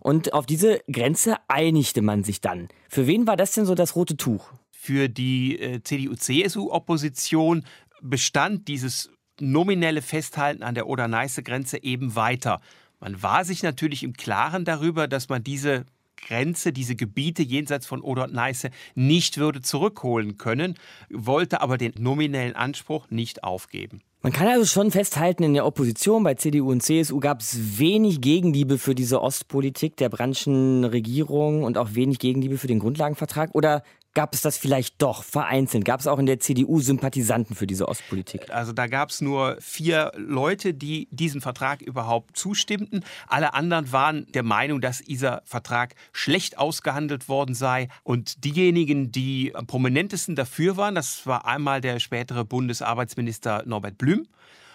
Und 0.00 0.32
auf 0.32 0.46
diese 0.46 0.80
Grenze 0.90 1.36
einigte 1.48 2.02
man 2.02 2.24
sich 2.24 2.40
dann. 2.40 2.68
Für 2.88 3.06
wen 3.06 3.26
war 3.26 3.36
das 3.36 3.52
denn 3.52 3.66
so 3.66 3.74
das 3.74 3.96
rote 3.96 4.16
Tuch? 4.16 4.52
Für 4.70 5.08
die 5.08 5.58
äh, 5.58 5.82
CDU-CSU-Opposition 5.82 7.64
bestand 8.00 8.68
dieses 8.68 9.10
nominelle 9.40 10.02
Festhalten 10.02 10.62
an 10.62 10.74
der 10.74 10.86
Oder-Neiße-Grenze 10.86 11.82
eben 11.82 12.14
weiter. 12.14 12.60
Man 13.00 13.22
war 13.22 13.44
sich 13.44 13.62
natürlich 13.62 14.02
im 14.02 14.12
Klaren 14.12 14.64
darüber, 14.64 15.06
dass 15.06 15.28
man 15.28 15.44
diese 15.44 15.84
Grenze, 16.26 16.72
diese 16.72 16.96
Gebiete 16.96 17.42
jenseits 17.42 17.86
von 17.86 18.00
Oder 18.00 18.24
und 18.24 18.34
Neiße 18.34 18.70
nicht 18.94 19.38
würde 19.38 19.60
zurückholen 19.60 20.36
können, 20.38 20.74
wollte 21.10 21.60
aber 21.60 21.78
den 21.78 21.94
nominellen 21.98 22.56
Anspruch 22.56 23.10
nicht 23.10 23.44
aufgeben. 23.44 24.00
Man 24.20 24.32
kann 24.32 24.48
also 24.48 24.64
schon 24.64 24.90
festhalten, 24.90 25.44
in 25.44 25.54
der 25.54 25.64
Opposition 25.64 26.24
bei 26.24 26.34
CDU 26.34 26.72
und 26.72 26.82
CSU 26.82 27.20
gab 27.20 27.40
es 27.40 27.78
wenig 27.78 28.20
Gegenliebe 28.20 28.76
für 28.76 28.96
diese 28.96 29.22
Ostpolitik 29.22 29.96
der 29.96 30.08
Branchen 30.08 30.82
Regierung 30.84 31.62
und 31.62 31.78
auch 31.78 31.94
wenig 31.94 32.18
Gegenliebe 32.18 32.58
für 32.58 32.66
den 32.66 32.80
Grundlagenvertrag. 32.80 33.50
Oder 33.54 33.84
gab 34.18 34.34
es 34.34 34.42
das 34.42 34.58
vielleicht 34.58 35.00
doch 35.00 35.22
vereinzelt? 35.22 35.84
Gab 35.84 36.00
es 36.00 36.08
auch 36.08 36.18
in 36.18 36.26
der 36.26 36.40
CDU 36.40 36.80
Sympathisanten 36.80 37.54
für 37.54 37.68
diese 37.68 37.86
Ostpolitik? 37.86 38.50
Also 38.50 38.72
da 38.72 38.88
gab 38.88 39.10
es 39.10 39.20
nur 39.20 39.56
vier 39.60 40.10
Leute, 40.16 40.74
die 40.74 41.06
diesem 41.12 41.40
Vertrag 41.40 41.82
überhaupt 41.82 42.36
zustimmten. 42.36 43.04
Alle 43.28 43.54
anderen 43.54 43.92
waren 43.92 44.26
der 44.32 44.42
Meinung, 44.42 44.80
dass 44.80 44.98
dieser 45.02 45.42
Vertrag 45.44 45.94
schlecht 46.10 46.58
ausgehandelt 46.58 47.28
worden 47.28 47.54
sei. 47.54 47.90
Und 48.02 48.44
diejenigen, 48.44 49.12
die 49.12 49.54
am 49.54 49.68
prominentesten 49.68 50.34
dafür 50.34 50.76
waren, 50.76 50.96
das 50.96 51.24
war 51.24 51.46
einmal 51.46 51.80
der 51.80 52.00
spätere 52.00 52.44
Bundesarbeitsminister 52.44 53.62
Norbert 53.66 53.98
Blüm. 53.98 54.26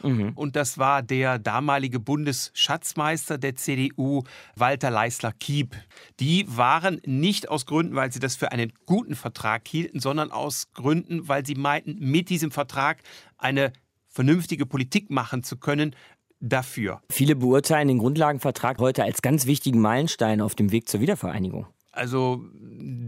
Mhm. 0.04 0.34
Und 0.36 0.56
das 0.56 0.78
war 0.78 1.02
der 1.02 1.40
damalige 1.40 2.00
Bundesschatzmeister 2.00 3.38
der 3.38 3.56
CDU, 3.56 4.24
Walter 4.56 4.92
Leisler-Kiep. 4.92 5.76
Die 6.20 6.46
waren 6.48 7.02
nicht 7.06 7.50
aus 7.50 7.66
Gründen, 7.66 7.96
weil 7.96 8.12
sie 8.12 8.20
das 8.20 8.36
für 8.36 8.52
einen 8.52 8.74
guten 8.86 9.16
Vertrag 9.16 9.68
hielten, 9.68 10.00
sondern 10.00 10.32
aus 10.32 10.72
Gründen, 10.74 11.28
weil 11.28 11.46
sie 11.46 11.56
meinten, 11.56 11.98
mit 12.00 12.30
diesem 12.30 12.52
Vertrag 12.52 13.02
eine 13.38 13.74
vernünftige 14.10 14.66
Politik 14.66 15.10
machen 15.10 15.44
zu 15.44 15.58
können, 15.58 15.96
dafür. 16.44 17.02
Viele 17.10 17.36
beurteilen 17.36 17.88
den 17.88 18.00
Grundlagenvertrag 18.00 18.78
heute 18.80 19.04
als 19.04 19.22
ganz 19.22 19.46
wichtigen 19.46 19.80
Meilenstein 19.80 20.42
auf 20.42 20.56
dem 20.56 20.72
Weg 20.72 20.90
zur 20.90 21.00
Wiedervereinigung. 21.00 21.68
Also 21.92 22.44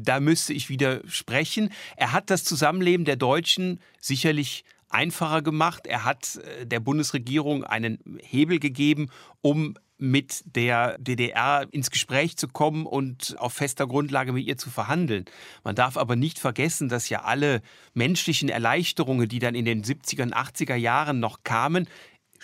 da 0.03 0.19
müsste 0.19 0.53
ich 0.53 0.69
widersprechen. 0.69 1.69
Er 1.97 2.13
hat 2.13 2.29
das 2.29 2.43
Zusammenleben 2.43 3.03
der 3.05 3.15
Deutschen 3.15 3.79
sicherlich 3.99 4.63
einfacher 4.95 5.41
gemacht. 5.41 5.87
Er 5.87 6.05
hat 6.05 6.37
äh, 6.37 6.65
der 6.65 6.79
Bundesregierung 6.79 7.63
einen 7.63 7.99
Hebel 8.21 8.59
gegeben, 8.59 9.09
um 9.41 9.75
mit 9.97 10.43
der 10.45 10.97
DDR 10.97 11.65
ins 11.71 11.89
Gespräch 11.89 12.35
zu 12.35 12.47
kommen 12.47 12.85
und 12.85 13.35
auf 13.37 13.53
fester 13.53 13.87
Grundlage 13.87 14.33
mit 14.33 14.45
ihr 14.45 14.57
zu 14.57 14.69
verhandeln. 14.69 15.25
Man 15.63 15.75
darf 15.75 15.95
aber 15.95 16.15
nicht 16.15 16.37
vergessen, 16.37 16.89
dass 16.89 17.07
ja 17.07 17.23
alle 17.23 17.61
menschlichen 17.93 18.49
Erleichterungen, 18.49 19.29
die 19.29 19.39
dann 19.39 19.55
in 19.55 19.63
den 19.63 19.83
70er 19.83 20.23
und 20.23 20.35
80er 20.35 20.75
Jahren 20.75 21.19
noch 21.19 21.43
kamen, 21.43 21.87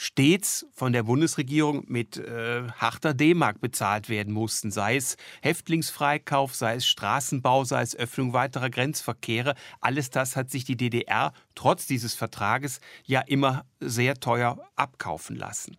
stets 0.02 0.66
von 0.74 0.94
der 0.94 1.04
Bundesregierung 1.04 1.84
mit 1.88 2.18
äh, 2.18 2.64
harter 2.76 3.14
D-Mark 3.14 3.62
bezahlt 3.62 4.10
werden 4.10 4.34
mussten, 4.34 4.72
sei 4.72 4.96
es 4.96 5.16
Häftlingsfreikauf, 5.44 6.56
sei 6.56 6.74
es 6.78 6.88
Straßenbau, 6.88 7.66
sei 7.66 7.84
es 7.84 7.96
Öffnung 7.96 8.34
weiterer 8.34 8.72
Grenzverkehre. 8.72 9.54
Alles 9.80 10.10
das 10.10 10.36
hat 10.36 10.50
sich 10.50 10.66
die 10.66 10.76
DDR 10.76 11.34
trotz 11.54 11.86
dieses 11.86 12.16
Vertrages 12.16 12.80
ja 13.06 13.22
immer 13.22 13.64
sehr 13.80 14.16
teuer 14.16 14.58
abkaufen 14.76 15.36
lassen. 15.36 15.78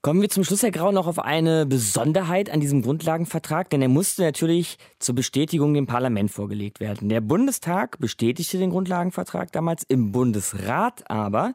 Kommen 0.00 0.22
wir 0.22 0.28
zum 0.28 0.44
Schluss, 0.44 0.62
Herr 0.62 0.70
Grau, 0.70 0.92
noch 0.92 1.08
auf 1.08 1.18
eine 1.18 1.66
Besonderheit 1.66 2.50
an 2.50 2.60
diesem 2.60 2.82
Grundlagenvertrag, 2.82 3.68
denn 3.68 3.82
er 3.82 3.88
musste 3.88 4.22
natürlich 4.22 4.78
zur 5.00 5.16
Bestätigung 5.16 5.74
dem 5.74 5.88
Parlament 5.88 6.30
vorgelegt 6.30 6.78
werden. 6.78 7.08
Der 7.08 7.20
Bundestag 7.20 7.98
bestätigte 7.98 8.58
den 8.58 8.70
Grundlagenvertrag 8.70 9.50
damals, 9.50 9.82
im 9.82 10.12
Bundesrat 10.12 11.10
aber 11.10 11.54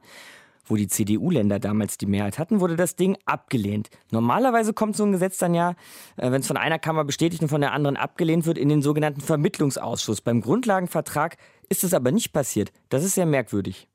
wo 0.66 0.76
die 0.76 0.88
CDU-Länder 0.88 1.60
damals 1.60 1.98
die 1.98 2.06
Mehrheit 2.06 2.40
hatten, 2.40 2.60
wurde 2.60 2.76
das 2.76 2.96
Ding 2.96 3.18
abgelehnt. 3.26 3.90
Normalerweise 4.12 4.74
kommt 4.74 4.96
so 4.96 5.04
ein 5.04 5.12
Gesetz 5.12 5.38
dann 5.38 5.54
ja, 5.54 5.72
äh, 6.18 6.32
wenn 6.32 6.42
es 6.42 6.48
von 6.48 6.58
einer 6.58 6.80
Kammer 6.80 7.04
bestätigt 7.04 7.42
und 7.42 7.50
von 7.50 7.62
der 7.62 7.74
anderen 7.74 7.98
abgelehnt 7.98 8.46
wird, 8.46 8.58
in 8.58 8.70
den 8.70 8.82
sogenannten 8.82 9.22
Vermittlungsausschuss. 9.22 10.22
Beim 10.22 10.42
Grundlagenvertrag 10.42 11.38
ist 11.70 11.84
es 11.84 11.94
aber 11.94 12.12
nicht 12.12 12.34
passiert. 12.34 12.72
Das 12.90 13.04
ist 13.04 13.16
sehr 13.16 13.26
merkwürdig. 13.26 13.88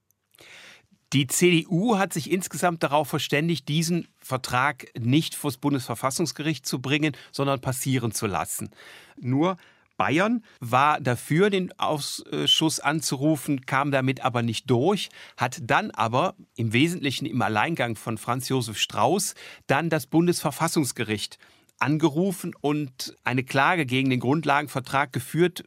Die 1.14 1.26
CDU 1.26 1.96
hat 1.96 2.12
sich 2.12 2.30
insgesamt 2.30 2.82
darauf 2.82 3.08
verständigt, 3.08 3.66
diesen 3.68 4.08
Vertrag 4.18 4.88
nicht 4.98 5.34
vor 5.34 5.50
das 5.50 5.56
Bundesverfassungsgericht 5.56 6.66
zu 6.66 6.82
bringen, 6.82 7.16
sondern 7.32 7.62
passieren 7.62 8.12
zu 8.12 8.26
lassen. 8.26 8.68
Nur 9.16 9.56
Bayern 9.98 10.42
war 10.60 11.00
dafür, 11.00 11.50
den 11.50 11.78
Ausschuss 11.78 12.80
anzurufen, 12.80 13.66
kam 13.66 13.90
damit 13.90 14.24
aber 14.24 14.42
nicht 14.42 14.70
durch, 14.70 15.10
hat 15.36 15.58
dann 15.62 15.90
aber 15.90 16.34
im 16.56 16.72
Wesentlichen 16.72 17.26
im 17.26 17.42
Alleingang 17.42 17.96
von 17.96 18.16
Franz 18.16 18.48
Josef 18.48 18.78
Strauß 18.78 19.34
dann 19.66 19.90
das 19.90 20.06
Bundesverfassungsgericht 20.06 21.38
angerufen 21.78 22.54
und 22.60 23.14
eine 23.24 23.44
Klage 23.44 23.84
gegen 23.84 24.08
den 24.08 24.20
Grundlagenvertrag 24.20 25.12
geführt, 25.12 25.64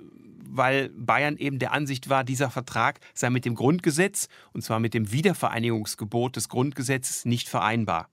weil 0.53 0.89
Bayern 0.89 1.37
eben 1.37 1.59
der 1.59 1.71
Ansicht 1.71 2.09
war, 2.09 2.23
dieser 2.23 2.49
Vertrag 2.49 2.99
sei 3.13 3.29
mit 3.29 3.45
dem 3.45 3.55
Grundgesetz, 3.55 4.27
und 4.53 4.63
zwar 4.63 4.79
mit 4.79 4.93
dem 4.93 5.11
Wiedervereinigungsgebot 5.11 6.35
des 6.35 6.49
Grundgesetzes, 6.49 7.25
nicht 7.25 7.47
vereinbar. 7.47 8.09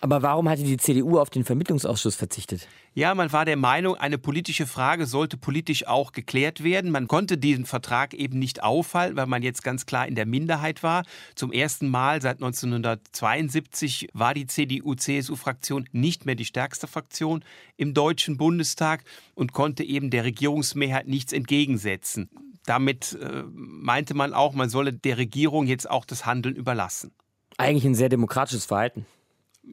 Aber 0.00 0.22
warum 0.22 0.48
hatte 0.48 0.62
die 0.62 0.76
CDU 0.76 1.18
auf 1.18 1.30
den 1.30 1.44
Vermittlungsausschuss 1.44 2.16
verzichtet? 2.16 2.66
Ja, 2.94 3.14
man 3.14 3.32
war 3.32 3.44
der 3.44 3.56
Meinung, 3.56 3.94
eine 3.96 4.18
politische 4.18 4.66
Frage 4.66 5.06
sollte 5.06 5.36
politisch 5.36 5.86
auch 5.86 6.12
geklärt 6.12 6.64
werden. 6.64 6.90
Man 6.90 7.06
konnte 7.06 7.38
diesen 7.38 7.66
Vertrag 7.66 8.14
eben 8.14 8.38
nicht 8.38 8.62
aufhalten, 8.62 9.16
weil 9.16 9.26
man 9.26 9.42
jetzt 9.42 9.62
ganz 9.62 9.86
klar 9.86 10.08
in 10.08 10.14
der 10.14 10.26
Minderheit 10.26 10.82
war. 10.82 11.04
Zum 11.34 11.52
ersten 11.52 11.88
Mal 11.88 12.20
seit 12.20 12.38
1972 12.38 14.08
war 14.12 14.34
die 14.34 14.46
CDU-CSU-Fraktion 14.46 15.88
nicht 15.92 16.26
mehr 16.26 16.34
die 16.34 16.44
stärkste 16.44 16.86
Fraktion 16.88 17.44
im 17.76 17.94
Deutschen 17.94 18.38
Bundestag 18.38 19.04
und 19.34 19.52
konnte 19.52 19.84
eben 19.84 20.10
der 20.10 20.24
Regierungsmehrheit 20.24 21.06
nichts 21.06 21.32
entgegensetzen. 21.32 22.28
Damit 22.64 23.18
äh, 23.20 23.44
meinte 23.52 24.14
man 24.14 24.34
auch, 24.34 24.54
man 24.54 24.68
solle 24.68 24.92
der 24.92 25.18
Regierung 25.18 25.66
jetzt 25.66 25.88
auch 25.88 26.04
das 26.04 26.26
Handeln 26.26 26.56
überlassen. 26.56 27.12
Eigentlich 27.56 27.84
ein 27.84 27.94
sehr 27.94 28.08
demokratisches 28.08 28.66
Verhalten. 28.66 29.06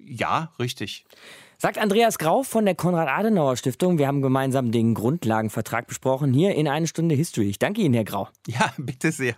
Ja, 0.06 0.52
richtig. 0.60 1.06
Sagt 1.58 1.80
Andreas 1.80 2.20
Grau 2.20 2.44
von 2.44 2.66
der 2.66 2.76
Konrad-Adenauer-Stiftung. 2.76 3.98
Wir 3.98 4.08
haben 4.08 4.22
gemeinsam 4.22 4.72
den 4.72 4.94
Grundlagenvertrag 4.94 5.88
besprochen. 5.88 6.32
Hier 6.32 6.54
in 6.54 6.68
eine 6.68 6.86
Stunde 6.86 7.16
History. 7.16 7.50
Ich 7.50 7.58
danke 7.58 7.82
Ihnen, 7.82 7.96
Herr 7.96 8.04
Grau. 8.04 8.28
Ja, 8.48 8.72
bitte 8.78 9.12
sehr. 9.12 9.36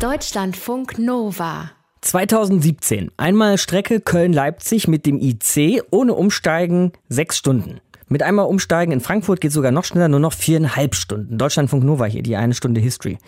Deutschlandfunk 0.00 0.98
Nova. 0.98 1.72
2017. 2.02 3.10
Einmal 3.16 3.58
Strecke 3.58 4.00
Köln-Leipzig 4.00 4.88
mit 4.88 5.04
dem 5.04 5.18
IC 5.18 5.82
ohne 5.90 6.14
Umsteigen 6.14 6.92
sechs 7.08 7.36
Stunden. 7.36 7.80
Mit 8.12 8.24
einmal 8.24 8.46
umsteigen 8.46 8.92
in 8.92 8.98
Frankfurt 8.98 9.40
geht 9.40 9.52
sogar 9.52 9.70
noch 9.70 9.84
schneller, 9.84 10.08
nur 10.08 10.18
noch 10.18 10.32
viereinhalb 10.32 10.96
Stunden. 10.96 11.38
Deutschlandfunk 11.38 11.84
Nova 11.84 12.06
hier, 12.06 12.24
die 12.24 12.34
eine 12.34 12.54
Stunde 12.54 12.80
History. 12.80 13.18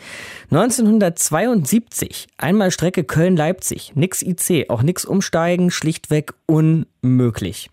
1972, 0.51 2.27
einmal 2.37 2.73
Strecke 2.73 3.05
Köln-Leipzig. 3.05 3.93
Nix 3.95 4.23
IC, 4.23 4.71
auch 4.71 4.83
nix 4.83 5.05
umsteigen, 5.05 5.71
schlichtweg 5.71 6.35
unmöglich. 6.47 7.71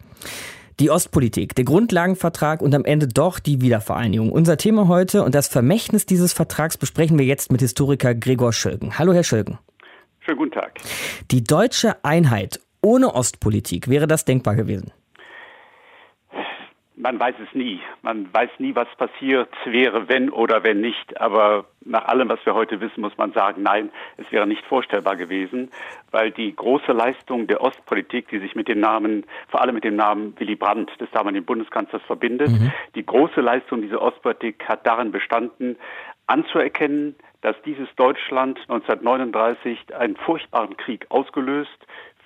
Die 0.80 0.92
Ostpolitik, 0.92 1.56
der 1.56 1.66
Grundlagenvertrag 1.66 2.62
und 2.62 2.76
am 2.76 2.86
Ende 2.86 3.08
doch 3.08 3.40
die 3.40 3.60
Wiedervereinigung. 3.60 4.32
Unser 4.32 4.58
Thema 4.58 4.88
heute 4.88 5.24
und 5.24 5.34
das 5.34 5.48
Vermächtnis 5.48 6.06
dieses 6.06 6.32
Vertrags 6.32 6.78
besprechen 6.78 7.18
wir 7.18 7.26
jetzt 7.26 7.52
mit 7.52 7.62
Historiker 7.62 8.14
Gregor 8.14 8.54
Schölgen. 8.54 9.00
Hallo, 9.00 9.14
Herr 9.14 9.24
Schölgen. 9.24 9.58
Schönen 10.20 10.38
guten 10.38 10.52
Tag. 10.52 10.80
Die 11.32 11.44
deutsche 11.44 12.06
Einheit 12.06 12.60
ohne 12.84 13.16
Ostpolitik, 13.16 13.88
wäre 13.88 14.06
das 14.06 14.26
denkbar 14.26 14.56
gewesen? 14.56 14.92
Man 17.02 17.18
weiß 17.18 17.36
es 17.42 17.56
nie. 17.56 17.80
Man 18.02 18.28
weiß 18.34 18.50
nie, 18.58 18.76
was 18.76 18.90
passiert 18.98 19.48
wäre, 19.64 20.10
wenn 20.10 20.30
oder 20.30 20.66
wenn 20.66 20.82
nicht. 20.82 21.20
Aber 21.22 21.64
nach 21.86 22.06
allem, 22.10 22.28
was 22.28 22.46
wir 22.46 22.56
heute 22.56 22.82
wissen, 22.82 23.00
muss 23.00 23.16
man 23.16 23.32
sagen, 23.32 23.64
nein, 23.64 23.90
es 24.18 24.30
wäre 24.34 24.46
nicht 24.46 24.66
vorstellbar 24.66 25.16
gewesen, 25.16 25.72
weil 26.12 26.32
die 26.32 26.54
große 26.54 26.92
Leistung 26.92 27.48
der 27.48 27.62
Ostpolitik, 27.62 28.28
die 28.28 28.40
sich 28.40 28.54
mit 28.54 28.68
dem 28.68 28.82
Namen, 28.82 29.26
vor 29.48 29.62
allem 29.62 29.76
mit 29.76 29.86
dem 29.86 29.96
Namen 29.96 30.38
Willy 30.40 30.58
Brandt, 30.58 30.92
des 31.00 31.10
damaligen 31.12 31.46
Bundeskanzlers, 31.46 32.02
verbindet, 32.04 32.50
mhm. 32.50 32.70
die 32.96 33.06
große 33.06 33.40
Leistung 33.40 33.82
dieser 33.82 34.02
Ostpolitik 34.02 34.68
hat 34.68 34.86
darin 34.86 35.14
bestanden, 35.14 35.78
anzuerkennen, 36.28 37.16
dass 37.40 37.56
dieses 37.64 37.88
Deutschland 37.96 38.60
1939 38.68 39.96
einen 39.96 40.18
furchtbaren 40.18 40.76
Krieg 40.76 41.06
ausgelöst, 41.08 41.80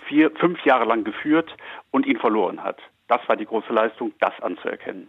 vier, 0.08 0.32
fünf 0.32 0.66
Jahre 0.66 0.86
lang 0.86 1.04
geführt 1.04 1.56
und 1.92 2.08
ihn 2.08 2.18
verloren 2.18 2.64
hat. 2.64 2.82
Das 3.14 3.30
war 3.30 3.36
die 3.36 3.46
große 3.46 3.72
Leistung, 3.72 4.12
das 4.20 4.34
anzuerkennen. 4.42 5.08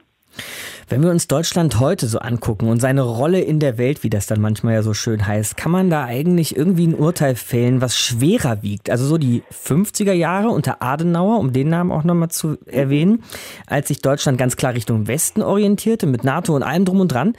Wenn 0.91 1.03
wir 1.03 1.09
uns 1.09 1.27
Deutschland 1.27 1.81
heute 1.81 2.05
so 2.05 2.19
angucken 2.19 2.69
und 2.69 2.79
seine 2.79 3.01
Rolle 3.01 3.41
in 3.41 3.61
der 3.61 3.79
Welt, 3.79 4.05
wie 4.05 4.11
das 4.11 4.27
dann 4.27 4.43
manchmal 4.43 4.75
ja 4.75 4.83
so 4.83 4.93
schön 4.93 5.27
heißt, 5.27 5.57
kann 5.57 5.73
man 5.73 5.89
da 5.89 6.05
eigentlich 6.05 6.55
irgendwie 6.55 6.87
ein 6.87 6.95
Urteil 6.95 7.35
fällen, 7.35 7.81
was 7.81 7.99
schwerer 7.99 8.63
wiegt? 8.63 8.91
Also 8.91 9.07
so 9.07 9.17
die 9.17 9.43
50er 9.51 10.13
Jahre 10.13 10.49
unter 10.49 10.83
Adenauer, 10.83 11.39
um 11.39 11.55
den 11.55 11.71
Namen 11.71 11.91
auch 11.93 12.05
nochmal 12.05 12.29
zu 12.29 12.59
erwähnen, 12.67 13.25
als 13.67 13.89
sich 13.89 14.03
Deutschland 14.03 14.37
ganz 14.37 14.59
klar 14.59 14.75
Richtung 14.75 15.09
Westen 15.09 15.41
orientierte, 15.41 16.07
mit 16.07 16.25
NATO 16.25 16.55
und 16.55 16.63
allem 16.63 16.85
drum 16.85 17.01
und 17.01 17.09
dran, 17.09 17.33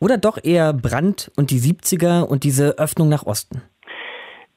oder 0.00 0.18
doch 0.18 0.38
eher 0.40 0.72
Brand 0.72 1.32
und 1.36 1.50
die 1.50 1.58
70er 1.58 2.22
und 2.22 2.44
diese 2.44 2.78
Öffnung 2.78 3.08
nach 3.08 3.26
Osten? 3.26 3.62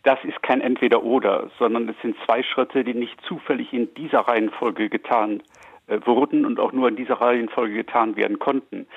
Das 0.05 0.19
ist 0.23 0.43
kein 0.43 0.61
Entweder-Oder, 0.61 1.49
sondern 1.57 1.89
es 1.89 1.95
sind 2.03 2.15
zwei 2.25 2.43
Schritte, 2.43 2.83
die 2.83 2.93
nicht 2.93 3.19
zufällig 3.27 3.73
in 3.73 3.91
dieser 3.95 4.19
Reihenfolge 4.19 4.87
getan 4.87 5.41
wurden 5.87 6.45
und 6.45 6.59
auch 6.59 6.71
nur 6.71 6.89
in 6.89 6.95
dieser 6.95 7.15
Reihenfolge 7.15 7.75
getan 7.75 8.15
werden 8.15 8.39
konnten. 8.39 8.87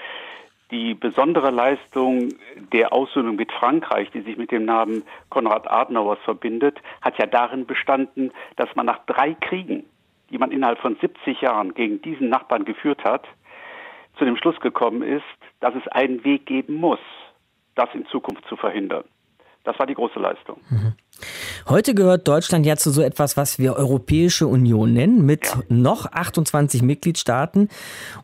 Die 0.71 0.95
besondere 0.95 1.51
Leistung 1.51 2.29
der 2.73 2.93
Aussöhnung 2.93 3.37
mit 3.37 3.51
Frankreich, 3.53 4.11
die 4.11 4.21
sich 4.21 4.37
mit 4.37 4.51
dem 4.51 4.67
Namen 4.67 5.03
Konrad 5.31 5.71
Adenauers 5.71 6.19
verbindet, 6.25 6.79
hat 7.01 7.19
ja 7.19 7.27
darin 7.27 7.65
bestanden, 7.65 8.33
dass 8.57 8.75
man 8.77 8.85
nach 8.85 8.99
drei 9.07 9.35
Kriegen, 9.35 9.87
die 10.31 10.37
man 10.37 10.51
innerhalb 10.51 10.79
von 10.79 10.97
70 11.01 11.41
Jahren 11.41 11.73
gegen 11.73 12.03
diesen 12.03 12.29
Nachbarn 12.29 12.67
geführt 12.67 13.03
hat, 13.03 13.27
zu 14.19 14.27
dem 14.27 14.37
Schluss 14.37 14.61
gekommen 14.61 15.03
ist, 15.03 15.25
dass 15.61 15.75
es 15.75 15.89
einen 15.89 16.23
Weg 16.25 16.45
geben 16.45 16.75
muss, 16.75 17.01
das 17.75 17.89
in 17.95 18.05
Zukunft 18.07 18.45
zu 18.47 18.57
verhindern. 18.57 19.05
Das 19.65 19.79
war 19.79 19.87
die 19.87 19.95
große 19.95 20.19
Leistung. 20.19 20.57
Mhm. 20.71 20.95
Heute 21.69 21.95
gehört 21.95 22.27
Deutschland 22.29 22.65
ja 22.65 22.77
zu 22.77 22.91
so 22.91 23.03
etwas, 23.03 23.37
was 23.37 23.59
wir 23.59 23.75
Europäische 23.75 24.47
Union 24.47 24.93
nennen, 24.93 25.27
mit 25.27 25.55
noch 25.69 26.11
28 26.11 26.83
Mitgliedstaaten 26.83 27.69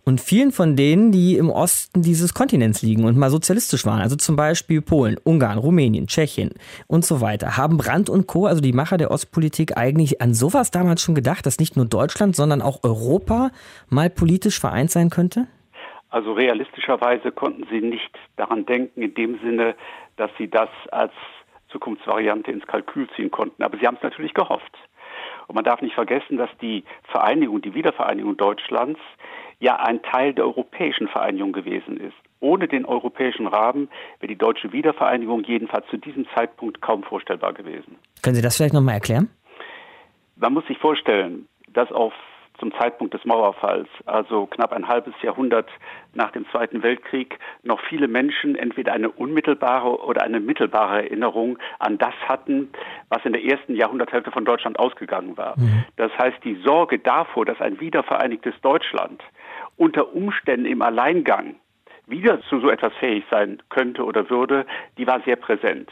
und 0.04 0.20
vielen 0.20 0.52
von 0.52 0.76
denen, 0.76 1.12
die 1.12 1.36
im 1.36 1.50
Osten 1.50 2.02
dieses 2.02 2.32
Kontinents 2.32 2.82
liegen 2.82 3.04
und 3.04 3.18
mal 3.18 3.30
sozialistisch 3.30 3.84
waren. 3.84 4.00
Also 4.00 4.16
zum 4.16 4.36
Beispiel 4.36 4.80
Polen, 4.80 5.18
Ungarn, 5.22 5.58
Rumänien, 5.58 6.06
Tschechien 6.06 6.52
und 6.86 7.04
so 7.04 7.20
weiter. 7.20 7.56
Haben 7.56 7.76
Brandt 7.76 8.08
und 8.08 8.26
Co., 8.26 8.46
also 8.46 8.62
die 8.62 8.72
Macher 8.72 8.96
der 8.96 9.10
Ostpolitik, 9.10 9.76
eigentlich 9.76 10.22
an 10.22 10.32
sowas 10.32 10.70
damals 10.70 11.02
schon 11.02 11.14
gedacht, 11.14 11.44
dass 11.44 11.58
nicht 11.58 11.76
nur 11.76 11.86
Deutschland, 11.86 12.36
sondern 12.36 12.62
auch 12.62 12.82
Europa 12.82 13.50
mal 13.88 14.08
politisch 14.08 14.58
vereint 14.58 14.90
sein 14.90 15.10
könnte? 15.10 15.46
Also 16.14 16.32
realistischerweise 16.32 17.32
konnten 17.32 17.66
sie 17.72 17.80
nicht 17.80 18.16
daran 18.36 18.64
denken, 18.66 19.02
in 19.02 19.14
dem 19.14 19.40
Sinne, 19.40 19.74
dass 20.16 20.30
sie 20.38 20.48
das 20.48 20.68
als 20.92 21.10
Zukunftsvariante 21.70 22.52
ins 22.52 22.64
Kalkül 22.68 23.08
ziehen 23.16 23.32
konnten. 23.32 23.64
Aber 23.64 23.76
sie 23.78 23.84
haben 23.84 23.96
es 23.96 24.02
natürlich 24.04 24.32
gehofft. 24.32 24.78
Und 25.48 25.56
man 25.56 25.64
darf 25.64 25.82
nicht 25.82 25.96
vergessen, 25.96 26.36
dass 26.36 26.50
die 26.62 26.84
Vereinigung, 27.10 27.62
die 27.62 27.74
Wiedervereinigung 27.74 28.36
Deutschlands 28.36 29.00
ja 29.58 29.74
ein 29.80 30.02
Teil 30.02 30.32
der 30.34 30.44
europäischen 30.44 31.08
Vereinigung 31.08 31.50
gewesen 31.50 31.96
ist. 31.96 32.14
Ohne 32.38 32.68
den 32.68 32.84
europäischen 32.84 33.48
Rahmen 33.48 33.88
wäre 34.20 34.28
die 34.28 34.38
deutsche 34.38 34.72
Wiedervereinigung 34.72 35.42
jedenfalls 35.42 35.84
zu 35.88 35.96
diesem 35.96 36.28
Zeitpunkt 36.32 36.80
kaum 36.80 37.02
vorstellbar 37.02 37.54
gewesen. 37.54 37.96
Können 38.22 38.36
Sie 38.36 38.42
das 38.42 38.56
vielleicht 38.56 38.74
nochmal 38.74 38.94
erklären? 38.94 39.30
Man 40.36 40.52
muss 40.54 40.64
sich 40.68 40.78
vorstellen, 40.78 41.48
dass 41.66 41.90
auf 41.90 42.12
zum 42.58 42.72
Zeitpunkt 42.72 43.14
des 43.14 43.24
Mauerfalls, 43.24 43.88
also 44.06 44.46
knapp 44.46 44.72
ein 44.72 44.88
halbes 44.88 45.14
Jahrhundert 45.22 45.68
nach 46.14 46.30
dem 46.30 46.48
Zweiten 46.50 46.82
Weltkrieg, 46.82 47.38
noch 47.62 47.80
viele 47.88 48.08
Menschen 48.08 48.54
entweder 48.54 48.92
eine 48.92 49.10
unmittelbare 49.10 50.04
oder 50.04 50.22
eine 50.22 50.40
mittelbare 50.40 51.02
Erinnerung 51.02 51.58
an 51.78 51.98
das 51.98 52.14
hatten, 52.28 52.70
was 53.08 53.24
in 53.24 53.32
der 53.32 53.44
ersten 53.44 53.74
Jahrhunderthälfte 53.74 54.30
von 54.30 54.44
Deutschland 54.44 54.78
ausgegangen 54.78 55.36
war. 55.36 55.58
Mhm. 55.58 55.84
Das 55.96 56.16
heißt, 56.16 56.38
die 56.44 56.60
Sorge 56.64 56.98
davor, 56.98 57.44
dass 57.44 57.60
ein 57.60 57.80
wiedervereinigtes 57.80 58.54
Deutschland 58.62 59.22
unter 59.76 60.14
Umständen 60.14 60.66
im 60.66 60.82
Alleingang 60.82 61.56
wieder 62.06 62.40
zu 62.42 62.60
so 62.60 62.68
etwas 62.68 62.92
fähig 62.94 63.24
sein 63.30 63.62
könnte 63.70 64.04
oder 64.04 64.28
würde, 64.28 64.66
die 64.98 65.06
war 65.06 65.20
sehr 65.22 65.36
präsent. 65.36 65.90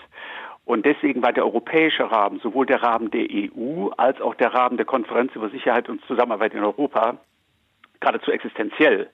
Und 0.65 0.87
deswegen 0.87 1.23
war 1.23 1.33
der 1.33 1.45
europäische 1.45 2.11
Rahmen, 2.11 2.41
sowohl 2.41 2.67
der 2.67 2.83
Rahmen 2.83 3.11
der 3.11 3.27
EU 3.31 3.89
als 3.97 4.21
auch 4.21 4.35
der 4.37 4.55
Rahmen 4.55 4.77
der 4.77 4.87
Konferenz 4.87 5.35
über 5.35 5.51
Sicherheit 5.51 5.89
und 5.89 6.01
Zusammenarbeit 6.07 6.55
in 6.55 6.63
Europa, 6.63 7.19
geradezu 8.01 8.31
existenziell 8.31 9.11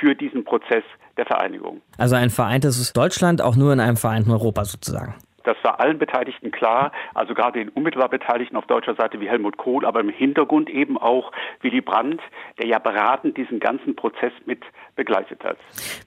für 0.00 0.14
diesen 0.14 0.44
Prozess 0.44 0.84
der 1.16 1.26
Vereinigung. 1.26 1.82
Also 1.98 2.16
ein 2.16 2.30
vereintes 2.30 2.92
Deutschland 2.92 3.42
auch 3.42 3.56
nur 3.56 3.72
in 3.72 3.80
einem 3.80 3.96
vereinten 3.96 4.30
Europa 4.30 4.64
sozusagen. 4.64 5.14
Das 5.44 5.56
war 5.62 5.80
allen 5.80 5.98
Beteiligten 5.98 6.50
klar, 6.50 6.92
also 7.14 7.34
gerade 7.34 7.58
den 7.58 7.68
unmittelbar 7.68 8.08
Beteiligten 8.08 8.56
auf 8.56 8.66
deutscher 8.66 8.94
Seite 8.94 9.20
wie 9.20 9.28
Helmut 9.28 9.56
Kohl, 9.56 9.84
aber 9.84 10.00
im 10.00 10.08
Hintergrund 10.08 10.70
eben 10.70 10.98
auch 10.98 11.32
Willy 11.60 11.80
Brandt, 11.80 12.20
der 12.58 12.66
ja 12.66 12.78
beratend 12.78 13.36
diesen 13.36 13.60
ganzen 13.60 13.96
Prozess 13.96 14.32
mit 14.46 14.62
begleitet 14.96 15.42
hat. 15.44 15.56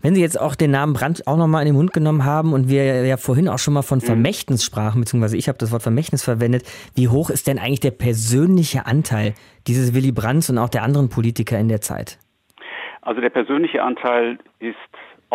Wenn 0.01 0.15
Sie 0.15 0.21
jetzt 0.21 0.39
auch 0.39 0.55
den 0.55 0.71
Namen 0.71 0.93
Brandt 0.93 1.27
auch 1.27 1.37
nochmal 1.37 1.61
in 1.61 1.67
den 1.69 1.75
Mund 1.75 1.93
genommen 1.93 2.25
haben 2.25 2.53
und 2.53 2.69
wir 2.69 3.05
ja 3.05 3.17
vorhin 3.17 3.49
auch 3.49 3.59
schon 3.59 3.73
mal 3.73 3.81
von 3.81 3.99
mhm. 3.99 4.03
Vermächtnis 4.03 4.63
sprachen, 4.63 5.01
beziehungsweise 5.01 5.37
ich 5.37 5.47
habe 5.47 5.57
das 5.57 5.71
Wort 5.71 5.81
Vermächtnis 5.81 6.23
verwendet, 6.23 6.63
wie 6.95 7.07
hoch 7.07 7.29
ist 7.29 7.47
denn 7.47 7.59
eigentlich 7.59 7.79
der 7.79 7.91
persönliche 7.91 8.85
Anteil 8.85 9.33
dieses 9.67 9.93
Willy 9.93 10.11
Brandts 10.11 10.49
und 10.49 10.57
auch 10.57 10.69
der 10.69 10.83
anderen 10.83 11.09
Politiker 11.09 11.57
in 11.57 11.67
der 11.67 11.81
Zeit? 11.81 12.19
Also 13.01 13.21
der 13.21 13.29
persönliche 13.29 13.83
Anteil 13.83 14.39
ist 14.59 14.75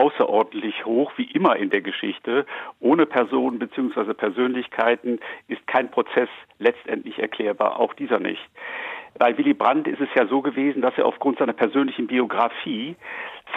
außerordentlich 0.01 0.87
hoch, 0.87 1.13
wie 1.17 1.31
immer 1.31 1.57
in 1.57 1.69
der 1.69 1.83
Geschichte. 1.83 2.47
Ohne 2.81 3.05
Personen 3.05 3.59
bzw. 3.59 4.15
Persönlichkeiten 4.15 5.21
ist 5.49 5.67
kein 5.67 5.91
Prozess 5.91 6.31
letztendlich 6.59 7.19
erklärbar, 7.19 7.79
auch 7.79 7.93
dieser 7.93 8.19
nicht. 8.19 8.41
Bei 9.19 9.37
Willy 9.37 9.53
Brandt 9.53 9.87
ist 9.87 10.01
es 10.01 10.09
ja 10.15 10.27
so 10.27 10.41
gewesen, 10.41 10.81
dass 10.81 10.97
er 10.97 11.05
aufgrund 11.05 11.39
seiner 11.39 11.53
persönlichen 11.53 12.07
Biografie 12.07 12.97